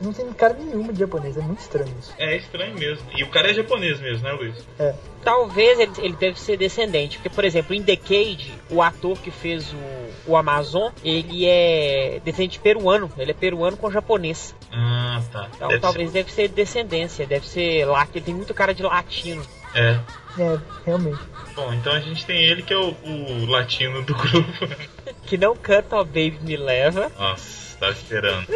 [0.00, 2.12] Não tem cara nenhuma de japonês, é muito estranho isso.
[2.18, 3.06] É estranho mesmo.
[3.16, 4.56] E o cara é japonês mesmo, né, Luiz?
[4.78, 4.94] É.
[5.22, 9.72] Talvez ele, ele deve ser descendente, porque, por exemplo, em Decade, o ator que fez
[9.72, 13.10] o, o Amazon, ele é descendente peruano.
[13.16, 14.54] Ele é peruano com japonês.
[14.72, 15.48] Ah, tá.
[15.54, 18.82] Então Deve talvez deve ser descendência, deve ser lá, que ele tem muito cara de
[18.82, 19.42] latino.
[19.44, 20.00] ser- É.
[20.36, 21.20] É, realmente.
[21.54, 24.66] Bom, então a gente tem ele que é o, o latino do grupo.
[25.26, 27.10] Que não canta o Baby Me Leva.
[27.18, 28.46] Nossa, tava esperando.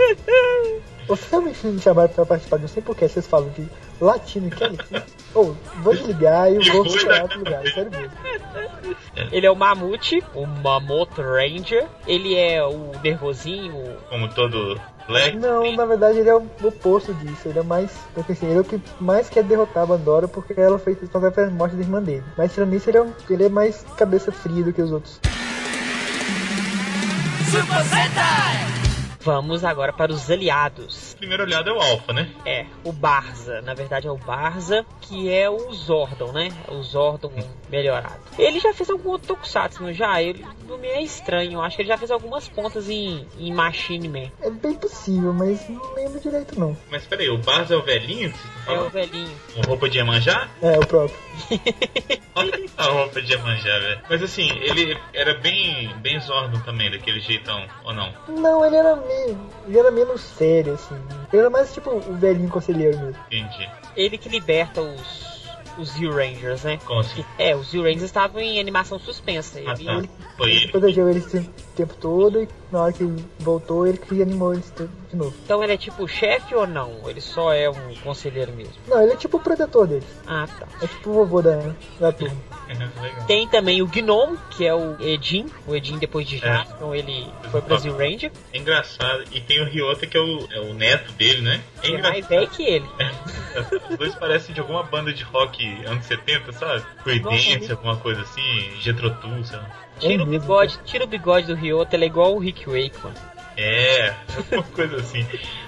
[1.06, 3.66] Vocês realmente me chamaram pra participar de um sei porque vocês falam de
[4.00, 4.78] latino e Kelly?
[5.34, 8.10] Ou, vou desligar e eu vou da outro lugar, sério mesmo.
[9.32, 11.86] Ele é o Mamute, o Mamoto Ranger.
[12.06, 15.36] Ele é o nervosinho, Como todo Black.
[15.38, 17.48] Não, na verdade ele é o oposto disso.
[17.48, 17.90] Ele é mais.
[18.14, 21.32] Porque assim, ele é o que mais quer derrotar a Bandora porque ela foi responsável
[21.32, 22.24] pela morte da irmã dele.
[22.36, 25.18] Mas tirando isso, ele é, um- ele é mais cabeça fria do que os outros.
[29.28, 31.14] Vamos agora para os aliados.
[31.18, 32.30] Primeiro olhado é o Alpha, né?
[32.46, 33.60] É, o Barza.
[33.60, 36.48] Na verdade é o Barza, que é o Zordon, né?
[36.66, 37.30] O Zordon
[37.68, 38.22] melhorado.
[38.38, 40.22] Ele já fez algum outro Tokusatsu, não já?
[40.22, 41.52] Ele não me é estranho.
[41.52, 44.32] Eu acho que ele já fez algumas pontas em, em Machine Man.
[44.40, 46.74] É bem possível, mas não lembro direito não.
[46.90, 48.32] Mas peraí, o Barz é o velhinho
[48.68, 49.36] estão É o velhinho.
[49.54, 50.48] Com roupa de Iemanjá?
[50.62, 51.27] É, o próprio.
[52.34, 54.00] Olha a roupa de Iemanjá, velho.
[54.08, 58.12] Mas assim, ele era bem, bem Zordon também, daquele jeitão, ou não?
[58.28, 59.38] Não, ele era meio.
[59.66, 60.94] Ele era menos sério, assim.
[61.32, 63.16] Ele era mais tipo o velhinho conselheiro mesmo.
[63.30, 63.68] Entendi.
[63.96, 65.28] Ele que liberta os.
[65.76, 66.76] Os Z-Rangers, né?
[66.84, 67.24] Como assim?
[67.38, 69.60] É, os Z-Rangers estavam em animação suspensa.
[69.64, 69.92] Ah, Ele, tá.
[69.94, 70.72] ele- Foi Ele ele.
[70.72, 71.32] protegeu eles
[71.78, 74.72] tempo todo e na hora que ele voltou ele que animou eles
[75.10, 75.34] de novo.
[75.44, 77.08] Então ele é tipo o chefe ou não?
[77.08, 78.74] Ele só é um conselheiro mesmo?
[78.86, 80.04] Não, ele é tipo o protetor deles.
[80.26, 80.66] Ah, tá.
[80.82, 82.36] É tipo o vovô da, da turma.
[82.68, 83.26] Legal.
[83.26, 85.46] Tem também o Gnome, que é o Edin.
[85.66, 86.40] O Edin, depois de É.
[86.40, 88.30] Jaspion, ele foi pro Brasil Ranger.
[88.52, 89.24] É engraçado.
[89.32, 91.62] E tem o Ryota que é o, é o neto dele, né?
[91.82, 92.86] É é mais velho que ele.
[93.90, 96.84] Os dois parecem de alguma banda de rock anos 70, sabe?
[97.02, 98.42] Creedence, alguma coisa assim,
[98.80, 99.88] Getrotu, sei lá.
[99.98, 103.14] Tira o bigode, tira o bigode do Ryota, ele é igual o Rick Wakeman.
[103.56, 105.26] É, alguma coisa assim.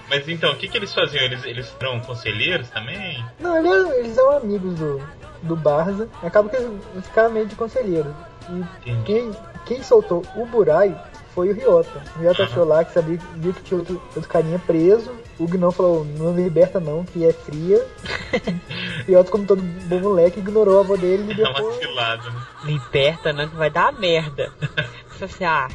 [0.08, 1.24] Mas então, o que, que eles faziam?
[1.24, 3.24] Eles, eles eram conselheiros também?
[3.38, 5.00] Não, ele é- eles são amigos do,
[5.42, 6.08] do Barza.
[6.22, 8.14] Acaba que eles ficaram meio de conselheiro.
[8.48, 9.02] E Entendi.
[9.04, 9.30] quem,
[9.66, 10.96] quem soltou o Burai
[11.34, 12.02] foi o Ryota.
[12.16, 15.10] O Ryota achou lá que sabia, viu que tinha outro, outro carinha preso.
[15.38, 17.78] O Gnome falou, não liberta não, que é fria.
[17.78, 22.40] o Ryota, como todo bom moleque, ignorou a avó dele e É uma cilada, né?
[22.64, 24.52] Liberta, não, que vai dar merda.
[25.18, 25.68] Só assim, ah,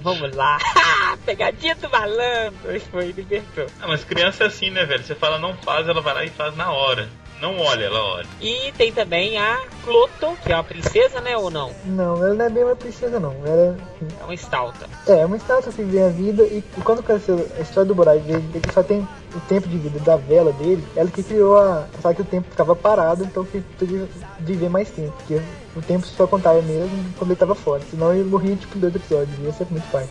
[0.00, 0.58] vamos lá.
[1.24, 2.74] Pegadinha do malandro.
[2.74, 3.66] E foi libertou.
[3.80, 5.02] Ah, mas criança é assim, né, velho?
[5.02, 7.08] Você fala não faz, ela vai lá e faz na hora.
[7.40, 8.26] Não olha, ela olha.
[8.40, 11.74] E tem também a Cloto, que é uma princesa, né, ou não?
[11.84, 13.34] Não, ela não é bem uma princesa não.
[13.44, 13.76] Ela
[14.20, 14.88] É uma Stalta.
[15.06, 17.94] é, é uma estátua que vem a vida e, e quando cresceu a história do
[17.94, 21.22] Burai, vê vê que só tem o tempo de vida da vela dele, ela que
[21.22, 21.86] criou a.
[22.00, 25.12] Só que o tempo ficava parado, então que podia viver mais tempo.
[25.18, 25.42] Porque
[25.76, 27.82] o tempo só contava mesmo quando ele tava fora.
[27.90, 30.08] Senão ele morria tipo em dois episódios, ia ser muito pai.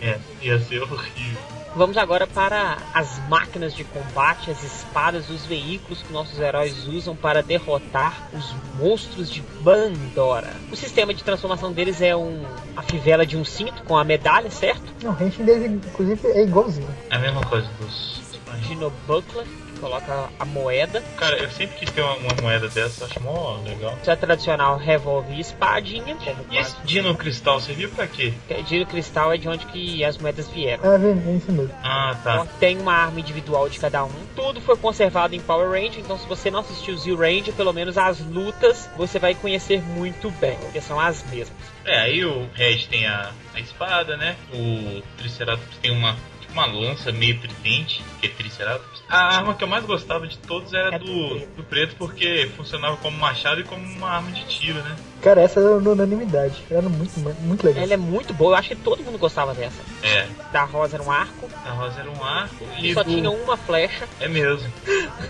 [0.00, 1.56] É, ia ser horrível.
[1.76, 7.14] Vamos agora para as máquinas de combate, as espadas, os veículos que nossos heróis usam
[7.14, 10.54] para derrotar os monstros de Bandora.
[10.72, 14.50] O sistema de transformação deles é um, a fivela de um cinto com a medalha,
[14.50, 14.84] certo?
[15.02, 16.88] Não, o Henshin deles, inclusive, é igualzinho.
[17.10, 18.24] É a mesma coisa dos.
[18.66, 19.46] Dino Buckler,
[19.76, 21.02] coloca a moeda.
[21.16, 23.96] Cara, eu sempre quis ter uma, uma moeda dessa, acho mó legal.
[24.00, 26.16] Isso é tradicional revólver e espadinha.
[26.50, 28.32] E esse Dino Cristal serviu pra quê?
[28.48, 30.82] quase- Dino Cristal é de onde que as moedas vieram.
[30.92, 31.74] Ah, vem, é isso mesmo.
[31.82, 32.34] Ah, tá.
[32.34, 34.10] Então, tem uma arma individual de cada um.
[34.34, 37.96] Tudo foi conservado em Power Ranger, então se você não assistiu Zero Ranger, pelo menos
[37.98, 41.56] as lutas você vai conhecer muito bem, porque são as mesmas.
[41.84, 44.36] É, aí o Red tem a, a espada, né?
[44.52, 46.16] O Triceratops tem uma,
[46.56, 49.02] uma lança meio tridente, que é Triceratops.
[49.08, 51.56] A arma que eu mais gostava de todos era É do, do preto.
[51.56, 54.96] do preto, porque funcionava como machado e como uma arma de tiro, né?
[55.26, 56.62] Cara, essa era unanimidade.
[56.70, 57.82] Era muito, muito legal.
[57.82, 59.82] Ela é muito boa, eu acho que todo mundo gostava dessa.
[60.00, 63.10] É, Da Rosa era um arco, a rosa era um arco e só do...
[63.10, 64.08] tinha uma flecha.
[64.20, 64.72] É mesmo,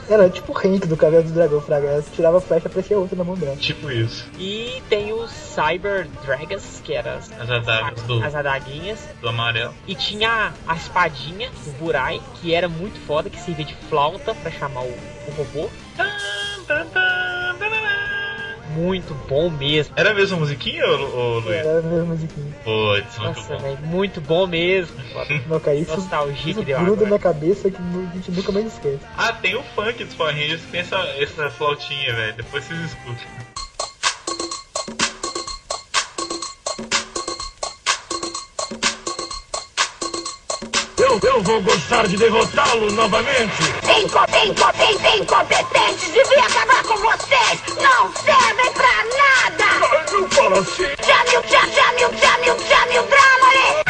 [0.06, 1.87] Era tipo o Hank do Cabelo do Dragão, Fraga.
[1.88, 3.56] Ela tirava a flecha, aparecia outra na mão dela.
[3.56, 4.28] tipo isso.
[4.38, 8.98] E tem os Cyber Dragons, que eram as, As adagas do, as adaguinhas.
[9.22, 9.72] do amarelo.
[9.87, 14.50] E tinha a espadinha, o Burai, que era muito foda, que servia de flauta pra
[14.50, 14.88] chamar o,
[15.28, 15.70] o robô.
[15.96, 16.04] Tan,
[16.66, 17.65] tan, tan, tarará.
[18.76, 19.94] Muito bom mesmo.
[19.96, 21.56] Era a mesma musiquinha, ô Luiz?
[21.56, 22.54] Era a mesma musiquinha.
[22.62, 23.60] Putz, muito Nossa, bom.
[23.62, 24.96] velho, muito bom mesmo.
[25.64, 27.10] Cara, isso, Nostalgia isso que deu gruda agora.
[27.10, 29.00] na cabeça que a gente nunca mais esquece.
[29.16, 32.34] Ah, tem o funk dos Power Rangers que tem essa, essa flautinha, velho.
[32.34, 33.55] Depois vocês escutam.
[41.37, 43.62] Eu, vou gostar de derrotá-lo novamente!
[44.01, 47.61] Incom- incom- in- Incompetentes, devia acabar com vocês!
[47.77, 50.12] Não servem pra nada!
[50.12, 50.85] Não fala assim!
[51.05, 53.85] Chame o, chame, chame o, chame o, chame o Dramore!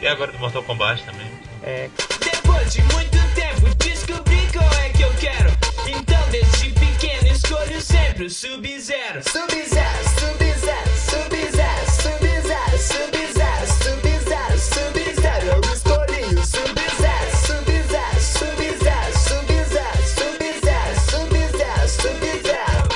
[0.00, 1.29] E agora do Mortal Kombat também.
[1.62, 5.50] É, Depois de muito tempo descobri qual é que eu quero
[5.86, 15.60] Então desde pequeno escolho sempre o Sub-Zero Sub-Zero, Sub-Zero, Sub-Zero, Sub-Zero, Sub-Zero, Sub-Zero, Sub-Zero Eu
[15.74, 22.88] escolhi o Sub-Zero, Sub-Zero, Sub-Zero, Sub-Zero, Sub-Zero, Sub-Zero, Sub-Zero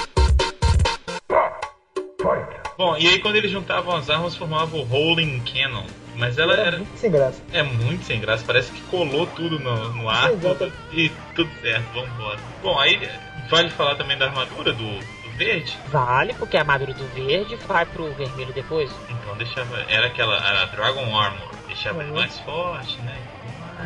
[2.79, 5.85] Bom, e aí quando eles juntavam as armas, formavam o Rolling Cannon.
[6.17, 7.43] Mas ela Era era, muito sem graça.
[7.53, 10.73] é muito sem graça, parece que colou tudo no, no arco Exato.
[10.93, 12.39] e tudo certo, vambora.
[12.63, 13.09] Bom, aí
[13.51, 15.77] vale falar também da armadura do, do verde?
[15.89, 18.91] vale, porque a armadura do verde vai pro vermelho depois.
[19.11, 19.81] Então deixava.
[19.89, 20.37] Era aquela.
[20.37, 22.17] A Dragon Armor, deixava ele Uhum.
[22.19, 23.17] mais forte, né?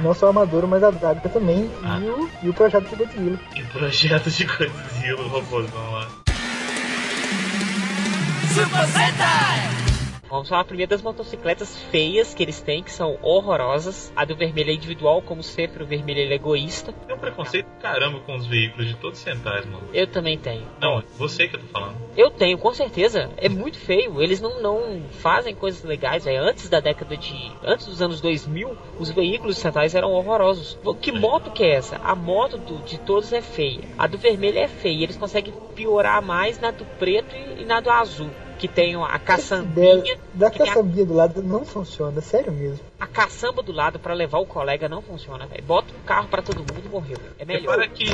[0.02, 1.68] Não só a armadura, mas a Draga também.
[1.82, 1.98] Ah.
[2.00, 3.38] E, o, e o projeto de Godzilla.
[3.56, 6.06] E projetos de Godzilla, o robôzão lá.
[8.54, 9.87] Super Sentai!
[10.30, 14.12] Vamos falar primeiro das motocicletas feias que eles têm, que são horrorosas.
[14.14, 16.92] A do vermelho é individual, como sempre, o vermelho é egoísta.
[17.06, 19.88] Tem um preconceito caramba com os veículos de todos os centais, mano.
[19.92, 20.66] Eu também tenho.
[20.80, 21.96] Não, você que eu tô falando.
[22.16, 23.30] Eu tenho, com certeza.
[23.38, 24.20] É muito feio.
[24.20, 26.42] Eles não, não fazem coisas legais, velho.
[26.42, 27.50] Antes da década de.
[27.64, 30.78] Antes dos anos 2000, os veículos centais eram horrorosos.
[31.00, 31.96] Que moto que é essa?
[32.04, 33.80] A moto do- de todos é feia.
[33.96, 35.04] A do vermelho é feia.
[35.04, 38.30] Eles conseguem piorar mais na do preto e, e na do azul.
[38.58, 40.18] Que tem a caçambinha.
[40.34, 42.80] da tem a, caçambinha do lado não funciona, sério mesmo.
[43.00, 45.62] A caçamba do lado pra levar o colega não funciona, velho.
[45.62, 47.18] Bota um carro pra todo mundo e morreu.
[47.38, 47.60] É melhor.
[47.78, 48.04] Repara que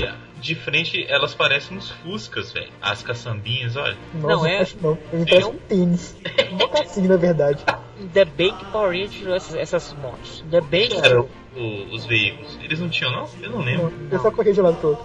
[0.40, 2.70] de frente elas parecem uns fuscas, velho.
[2.82, 3.96] As caçambinhas, olha.
[4.14, 4.98] Nossa, Não, é- acho não.
[5.12, 6.16] Ele parece é um- tênis.
[6.52, 7.64] Um mocassim, na verdade.
[7.98, 10.42] Ainda bem que Power Rangers tirou essas, essas motos.
[10.44, 12.58] Ainda bem que Eram o- os veículos.
[12.62, 13.28] Eles não tinham, não?
[13.40, 13.92] Eu não lembro.
[14.10, 14.98] Eu só corri de lado todo.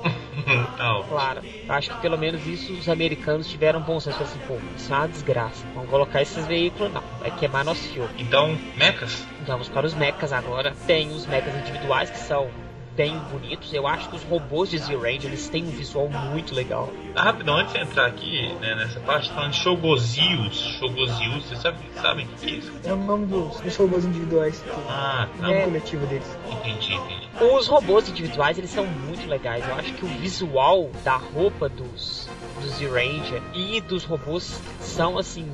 [0.78, 1.04] Não.
[1.10, 4.92] Claro, eu acho que pelo menos isso os americanos tiveram bom senso assim, pô, isso
[4.92, 5.64] é uma desgraça.
[5.76, 8.10] Vamos colocar esses veículos não, vai queimar nosso filme.
[8.18, 9.26] Então, mechas?
[9.46, 10.74] Vamos para os mechas agora.
[10.86, 12.50] Tem os mechas individuais que são
[12.96, 13.74] bem bonitos.
[13.74, 16.92] Eu acho que os robôs de Z-Range eles têm um visual muito legal.
[17.16, 20.58] Ah, rapidão, antes de entrar aqui né, nessa parte, falando de Shogozius.
[20.80, 22.72] Shogozius, vocês sabem, sabem o que é isso?
[22.84, 24.62] É o nome dos, dos robôs individuais.
[24.90, 25.48] Ah, O tá.
[25.48, 25.64] nome É.
[25.64, 26.38] coletivo deles.
[26.52, 27.30] Entendi, entendi.
[27.56, 29.66] Os robôs individuais eles são muito legais.
[29.66, 32.28] Eu acho que o visual da roupa dos
[32.62, 35.50] dos Z-Ranger e dos robôs são assim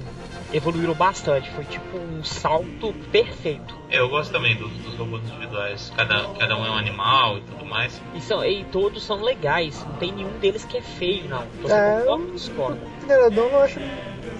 [0.54, 1.50] evoluíram bastante.
[1.52, 3.76] Foi tipo um salto perfeito.
[3.90, 5.92] É, eu gosto também dos, dos robôs individuais.
[5.96, 8.02] Cada, cada um é um animal e tudo mais.
[8.14, 9.84] E, são, e todos são legais.
[9.86, 11.44] Não tem nenhum deles que é feio, não.
[11.62, 12.80] Você É, concorda ou discorda?
[13.08, 13.80] Eu acho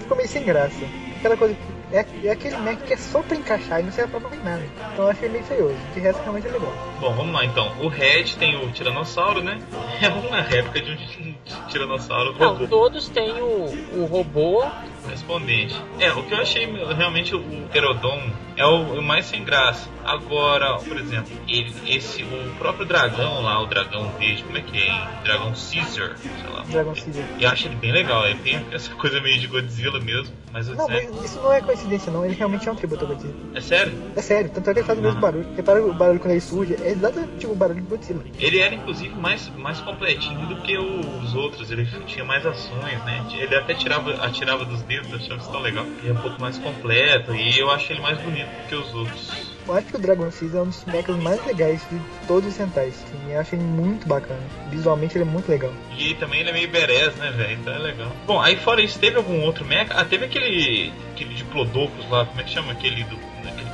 [0.06, 0.84] ficou meio sem graça.
[1.18, 1.76] Aquela coisa que.
[1.92, 4.62] É, é aquele Mac que é só pra encaixar e não serve pra mais nada.
[4.92, 5.76] Então eu achei meio feioso.
[5.94, 6.72] De resto realmente é legal.
[7.00, 7.72] Bom, vamos lá então.
[7.80, 9.60] O Red tem o Tiranossauro, né?
[10.02, 11.34] É uma réplica de um
[11.70, 14.64] Tiranossauro Não, robô todos têm o, o robô.
[15.06, 15.80] Respondente.
[15.98, 18.20] É, o que eu achei realmente o Pterodon
[18.56, 19.88] é o, o mais sem graça.
[20.04, 24.78] Agora, por exemplo, ele, esse, o próprio dragão lá, o dragão verde, como é que
[24.78, 24.86] é?
[24.88, 25.08] hein?
[25.24, 26.64] Dragão Caesar, sei lá.
[26.68, 27.24] Dragon Caesar.
[27.38, 30.90] Eu acho ele bem legal, ele tem essa coisa meio de Godzilla mesmo, mas, Não,
[30.90, 32.24] é, mas isso não é coincidência não.
[32.24, 33.34] Ele realmente é um tributo ao Godzilla.
[33.54, 33.92] é sério.
[34.16, 35.46] É sério, tanto é que ele faz o mesmo barulho.
[35.54, 38.24] Repara o barulho quando ele surge, é exatamente o barulho do Godzilla.
[38.38, 43.26] Ele era inclusive mais, mais completinho do que os outros, ele tinha mais ações, né?
[43.34, 45.84] Ele até tirava, atirava dos dedos, achava isso tão legal.
[45.98, 48.94] Ele é um pouco mais completo e eu acho ele mais bonito do que os
[48.94, 49.56] outros.
[49.66, 52.54] Eu acho que o Dragon Caesar é um dos mechas mais legais de todos os
[52.54, 52.94] centais.
[53.04, 54.40] Assim, eu acho ele muito bacana.
[54.70, 55.72] Visualmente ele é muito legal.
[55.98, 57.54] E também ele é meio berés, né, velho?
[57.54, 58.12] Então é legal.
[58.26, 59.92] Bom, aí fora isso, teve algum outro mecha?
[59.94, 60.92] Ah, teve aquele.
[61.12, 63.18] aquele Diplodocus lá, como é que chama aquele do.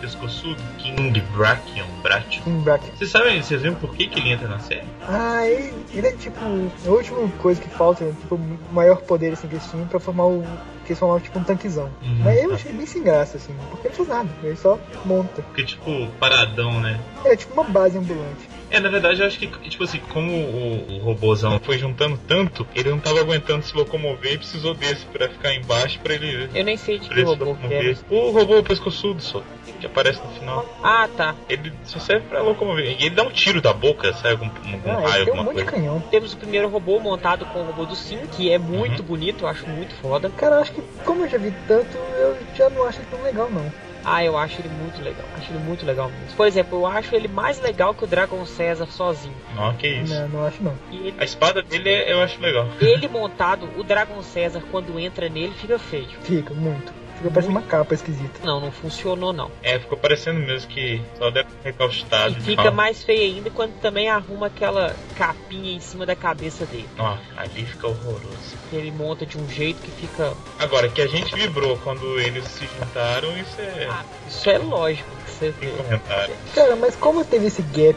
[0.03, 0.61] Pescoçudo?
[0.79, 2.43] King Brachion, Brachion.
[2.43, 2.65] King.
[2.99, 4.83] Vocês sabem, vocês viram por que, que ele entra na série?
[5.09, 8.13] Ah, ele, ele é tipo a última coisa que falta, né?
[8.21, 10.43] tipo, o maior poder assim que eles tinham pra formar o.
[10.85, 11.89] Que eles formavam tipo um tanquezão.
[12.03, 12.21] Uhum.
[12.25, 15.43] Mas eu achei bem sem graça, assim, porque ele não faz nada, ele só monta.
[15.43, 16.99] Porque, tipo, paradão, né?
[17.25, 18.52] É tipo uma base ambulante.
[18.73, 22.67] É, na verdade, eu acho que, tipo assim, como o, o robôzão foi juntando tanto,
[22.75, 26.49] ele não tava aguentando se locomover e precisou desse pra ficar embaixo pra ele.
[26.55, 27.47] Eu nem sei de que robô que é.
[27.47, 27.99] locomover.
[28.09, 29.43] O robô pescoçudo só,
[29.79, 30.67] que aparece no final.
[30.83, 31.35] Ah, tá.
[31.51, 32.87] Ele só serve pra locomover.
[32.99, 35.37] E ele dá um tiro da boca, sai algum, algum Ah, raio, ele tem um
[35.39, 35.71] alguma monte de coisa.
[35.71, 36.01] canhão.
[36.11, 39.49] Temos o primeiro robô montado com o robô do Sim, que é muito bonito, eu
[39.49, 40.31] acho muito foda.
[40.31, 43.51] Cara, eu acho que como eu já vi tanto, eu já não acho tão legal
[43.51, 43.71] não.
[44.05, 45.25] Ah, eu acho ele muito legal.
[45.37, 46.37] Acho ele muito legal mesmo.
[46.37, 49.35] Por exemplo, eu acho ele mais legal que o Dragon César sozinho.
[49.55, 50.13] Não, que isso.
[50.15, 50.75] Não, não acho não.
[50.91, 52.67] Ele, A espada dele é- eu acho legal.
[52.81, 56.09] ele montado, o Dragon César, quando entra nele, fica feio.
[56.23, 56.93] Fica, muito.
[57.23, 58.41] Fica parecendo uma capa esquisita.
[58.43, 59.49] Não, não funcionou não.
[59.63, 62.33] É, ficou parecendo mesmo que só deve ter recaustado.
[62.33, 62.73] E de fica mal.
[62.73, 66.89] mais feio ainda quando também arruma aquela capinha em cima da cabeça dele.
[66.99, 68.57] Ó, ali fica horroroso.
[68.73, 70.33] Ele monta de um jeito que fica.
[70.59, 73.87] Agora, que a gente vibrou quando eles se juntaram, isso é.
[73.89, 75.55] Ah, isso é lógico que você.
[75.61, 76.35] Sem comentário.
[76.55, 77.97] Cara, mas como teve esse gap,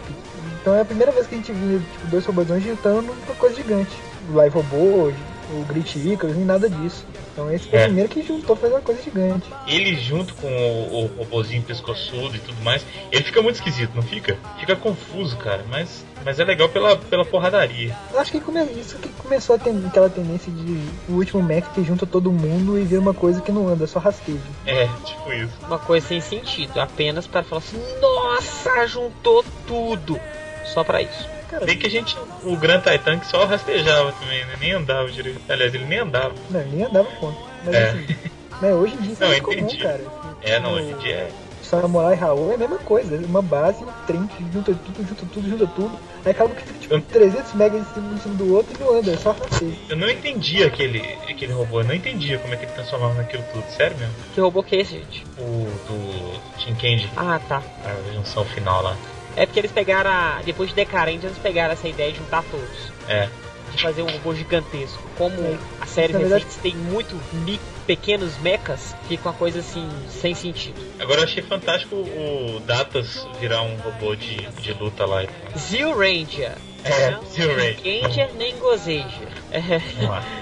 [0.62, 3.56] então é a primeira vez que a gente viu tipo, dois robôzões juntando numa coisa
[3.56, 3.92] gigante.
[4.32, 5.12] Live Robô,
[5.52, 7.06] o Grit Icarus, nem nada disso.
[7.34, 7.82] Então esse foi É.
[7.84, 9.46] o primeiro que juntou fazer uma coisa gigante.
[9.68, 14.02] Ele junto com o, o robozinho pescoçudo e tudo mais, ele fica muito esquisito, não
[14.04, 14.38] fica?
[14.60, 17.96] Fica confuso, cara, mas, mas é legal pela, pela porradaria.
[18.14, 20.80] Eu acho que come- isso que começou a ter aquela tendência de
[21.10, 24.00] o último Mac que junta todo mundo e vira uma coisa que não anda, só
[24.00, 24.40] rastejo.
[24.66, 25.54] É, tipo isso.
[25.68, 30.20] Uma coisa sem sentido, apenas para falar assim: nossa, juntou tudo.
[30.74, 31.28] Só pra isso.
[31.50, 34.56] Cara, Bem que a gente, o Grand Titan que só rastejava também, né?
[34.60, 35.40] Nem andava direito.
[35.50, 36.34] Aliás, ele nem andava.
[36.50, 37.38] não, nem andava conta.
[37.64, 37.90] Mas É.
[37.90, 38.08] assim,
[38.62, 39.78] né, hoje em dia isso é Não, muito comum, entendi.
[39.84, 40.02] cara.
[40.42, 41.32] É, não, hoje em dia é.
[41.62, 45.26] Samurai Raul é a mesma coisa, é uma base, um trem que junta tudo, junta
[45.34, 46.00] tudo, junta tudo.
[46.24, 49.00] Aí acaba que fica tipo 300 megas em cima, em cima do outro e não
[49.00, 49.74] anda, é só francês.
[49.90, 53.44] Eu não entendi aquele, aquele robô, eu não entendia como é que ele transformava naquilo
[53.52, 54.14] tudo, sério mesmo.
[54.36, 55.26] Que robô que é esse, gente?
[55.40, 57.64] O do Tim Candy, Ah, tá.
[57.84, 58.96] a junção final lá.
[59.36, 62.92] É porque eles pegaram, a, depois de Decarente, eles pegaram essa ideia de juntar todos.
[63.08, 63.28] É.
[63.76, 65.02] De fazer um robô gigantesco.
[65.18, 65.58] Como É.
[65.82, 70.34] as séries Na verdade- recentes tem muito mi- pequenos mechas, fica uma coisa assim, sem
[70.34, 70.80] sentido.
[71.00, 75.26] Agora eu achei fantástico o Datas virar um robô de, de luta lá.
[75.58, 76.54] Zio Ranger.
[76.84, 78.02] É, Não Zio Ranger.
[78.04, 79.28] Ranger nem Gozeja.
[79.52, 79.60] É.
[79.62, 80.24] Vamos lá.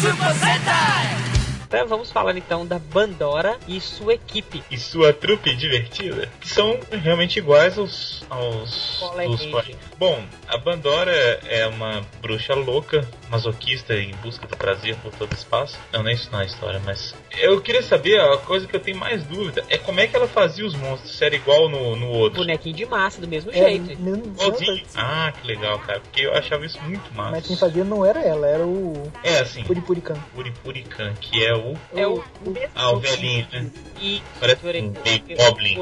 [0.00, 1.33] Super Sentai!
[1.74, 4.62] Então vamos falar então da Bandora e sua equipe.
[4.70, 11.66] E sua trupe divertida, que são realmente iguais aos, aos dos Bom, a Bandora é
[11.66, 15.76] uma bruxa louca, masoquista em busca do prazer por todo o espaço.
[15.92, 18.96] Não, nem isso não é história, mas eu queria saber, a coisa que eu tenho
[18.98, 22.08] mais dúvida é como é que ela fazia os monstros, se era igual no, no
[22.08, 22.40] outro.
[22.40, 24.00] Bonequinho de massa, do mesmo É, jeito.
[24.00, 24.84] mesmo, Igualzinho.
[24.94, 27.30] Ah, que legal, cara, porque eu achava isso muito massa.
[27.30, 30.14] mas quem fazia não era ela, era o É assim, Puripurican.
[30.34, 31.74] Puripurican, que é o.
[31.94, 33.66] É o mesmo Ah, o velhinho, né?
[34.00, 34.92] E Parece um
[35.36, 35.76] goblin.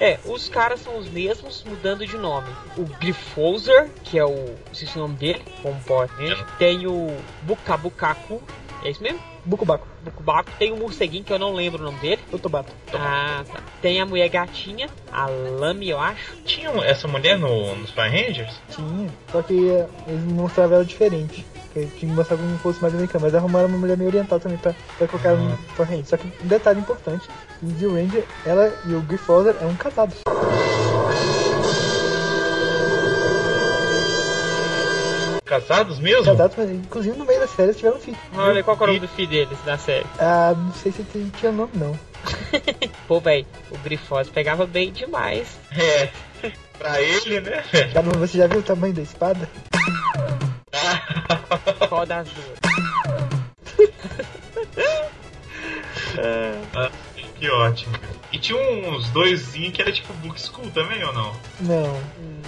[0.00, 2.48] É, os caras são os mesmos, mudando de nome.
[2.76, 4.34] O Gryffouser, que é o.
[4.34, 6.12] Não sei se é o nome dele, como pode.
[6.32, 6.36] É.
[6.58, 8.42] Tem o Bukabukaku.
[8.82, 9.20] É isso mesmo?
[9.44, 10.50] Bukubaku, Bukubaku.
[10.58, 12.20] Tem o morceguinho, que eu não lembro o nome dele.
[12.32, 12.72] Otobato.
[12.92, 13.60] Ah, tá.
[13.80, 16.36] Tem a mulher gatinha, a Lamy, eu acho.
[16.44, 18.60] Tinha essa mulher no, nos Power Rangers?
[18.70, 21.44] Tinha, só que eh, eles mostravam ela diferente.
[21.72, 24.40] Que eles tinham que mostrar como fosse mais americana, mas arrumaram uma mulher meio oriental
[24.40, 26.06] também pra, pra colocar ela no Power Ranger.
[26.06, 27.28] Só que um detalhe importante,
[27.62, 30.16] em Zio Ranger, ela e o Gryffindor eram casados.
[35.60, 36.24] Casados mesmo?
[36.24, 38.16] Casados, mas inclusive no meio da série eles tiveram filho.
[38.36, 40.06] Olha, qual é o nome do filho deles da série?
[40.18, 41.96] Ah, não sei se tem- tinha nome não.
[43.06, 45.46] Pô, velho, o Grifoz pegava bem demais.
[45.76, 46.08] É.
[46.78, 47.62] Pra ele, né?
[47.92, 49.48] Já não- Você já viu o tamanho da espada?
[51.88, 52.58] Qual das duas?
[56.74, 56.90] Ah,
[57.44, 57.94] que ótimo.
[58.32, 58.58] E tinha
[58.90, 61.32] uns doisinhos que era tipo Book School também ou não?
[61.60, 62.00] Não.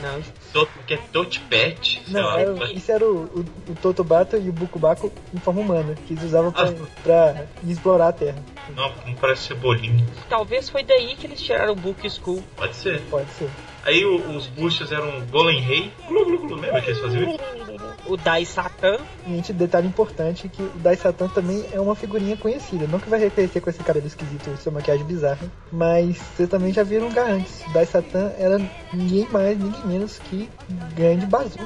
[0.03, 3.41] Não, que é Dot Pet, sei Não, era, isso era o, o,
[3.71, 6.73] o Totobato e o Bukubaku em forma humana, que eles usavam pra,
[7.03, 8.37] pra explorar a Terra.
[8.75, 10.05] Não, não parece cebolinho.
[10.29, 12.43] talvez foi daí que eles tiraram o Book School.
[12.57, 13.01] Pode ser.
[13.11, 13.49] Pode ser.
[13.85, 15.93] Aí o- os buchas eram Golem Rei.
[16.09, 16.57] Glu, glu, glu.
[16.57, 17.66] Lembra que eles faziam isso?
[18.09, 22.87] O Dai Satan, gente, detalhe importante que o Dai Satan também é uma figurinha conhecida.
[22.87, 25.51] Não que vai reconhecer com esse cabelo esquisito e sua maquiagem bizarra.
[25.73, 27.63] Mas vocês também já viram um lugar antes.
[27.67, 28.61] O Dai Satan era
[28.93, 30.49] ninguém mais, ninguém menos que
[30.95, 31.59] Grande Bazu.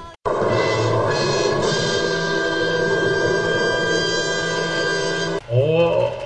[5.53, 6.20] Oh,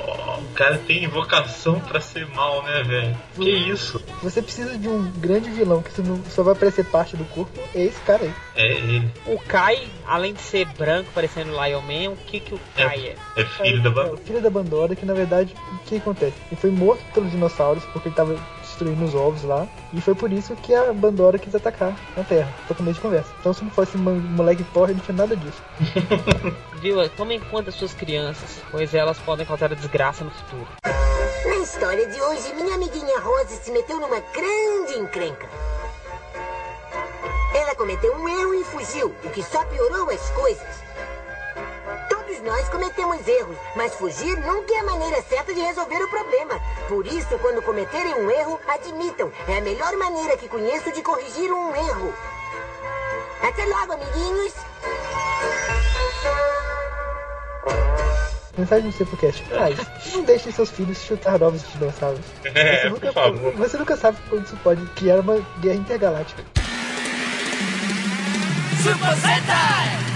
[0.54, 3.16] cara tem vocação pra ser mal, né, velho?
[3.36, 3.98] Que isso?
[3.98, 5.90] Se você precisa de um grande vilão que
[6.30, 8.32] só vai aparecer parte do corpo, é esse cara aí.
[8.56, 9.10] É ele.
[9.26, 13.40] o Kai, além de ser branco, parecendo Lion Man, o que que o Kai é?
[13.40, 14.12] É filho da É, banda.
[14.14, 16.36] o filho da Bandora, que na verdade, o que acontece?
[16.50, 18.36] Ele foi morto pelos dinossauros porque ele tava
[18.74, 19.66] destruindo os ovos lá.
[19.92, 23.30] E foi por isso que a Bandora quis atacar na Terra, pra começo de conversa.
[23.40, 25.62] Então se não fosse um moleque porra, não tinha nada disso.
[26.82, 27.08] Viu?
[27.10, 30.66] Tomem conta das suas crianças, pois elas podem causar desgraça no futuro.
[31.46, 35.48] Na história de hoje, minha amiguinha Rose se meteu numa grande encrenca.
[37.54, 40.84] Ela cometeu um erro e fugiu, o que só piorou as coisas.
[42.44, 46.60] Nós cometemos erros, mas fugir nunca é a maneira certa de resolver o problema.
[46.88, 49.32] Por isso, quando cometerem um erro, admitam.
[49.48, 52.12] É a melhor maneira que conheço de corrigir um erro.
[53.42, 54.52] Até logo, amiguinhos!
[58.58, 59.42] Mensagem do Sepulcast.
[59.44, 59.78] Pais,
[60.12, 62.20] não deixem seus filhos chutar ovos de dinossauros.
[62.54, 63.52] É, você, por nunca, favor.
[63.56, 66.44] você nunca sabe quando isso pode criar uma guerra intergaláctica.
[68.82, 70.13] Super Sentai!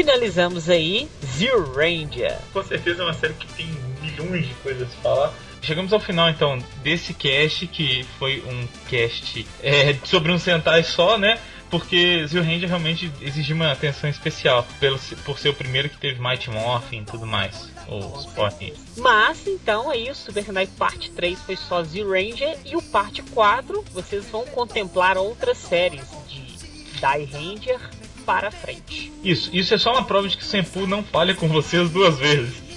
[0.00, 2.34] Finalizamos aí Zero Ranger.
[2.54, 3.66] Com certeza é uma série que tem
[4.00, 5.34] milhões de coisas a falar.
[5.60, 11.18] Chegamos ao final então desse cast, que foi um cast é, sobre um Sentai só,
[11.18, 11.38] né?
[11.68, 16.18] Porque Zio Ranger realmente exigiu uma atenção especial pelo, por ser o primeiro que teve
[16.18, 17.68] Mighty Morphin e tudo mais.
[17.86, 18.78] Power Rangers.
[18.96, 23.20] Mas então aí o Super Sentai Parte 3 foi só Zero Ranger e o Parte
[23.20, 27.78] 4 vocês vão contemplar outras séries de Dai Ranger
[28.20, 29.12] para frente.
[29.22, 32.18] Isso, isso é só uma prova de que o Senpu não falha com vocês duas
[32.18, 32.70] vezes.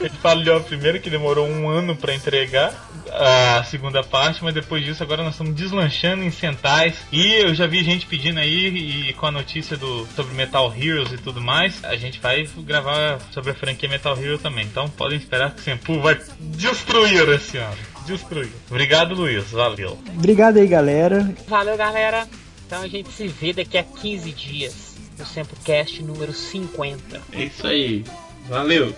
[0.00, 2.74] Ele falhou a primeira que demorou um ano pra entregar,
[3.12, 6.96] a segunda parte, mas depois disso agora nós estamos deslanchando em centais.
[7.12, 11.12] E eu já vi gente pedindo aí, e com a notícia do, sobre Metal Heroes
[11.12, 14.64] e tudo mais, a gente vai gravar sobre a franquia Metal Hero também.
[14.64, 17.76] Então podem esperar que o Senpu vai destruir esse ano.
[18.04, 18.50] Destruir.
[18.70, 19.50] Obrigado, Luiz.
[19.50, 19.98] Valeu.
[20.16, 21.32] Obrigado aí, galera.
[21.48, 22.26] Valeu, galera.
[22.66, 27.22] Então a gente se vê daqui a 15 dias no SempoCast número 50.
[27.32, 28.04] É isso aí.
[28.48, 28.92] Valeu!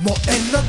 [0.00, 0.60] Moello,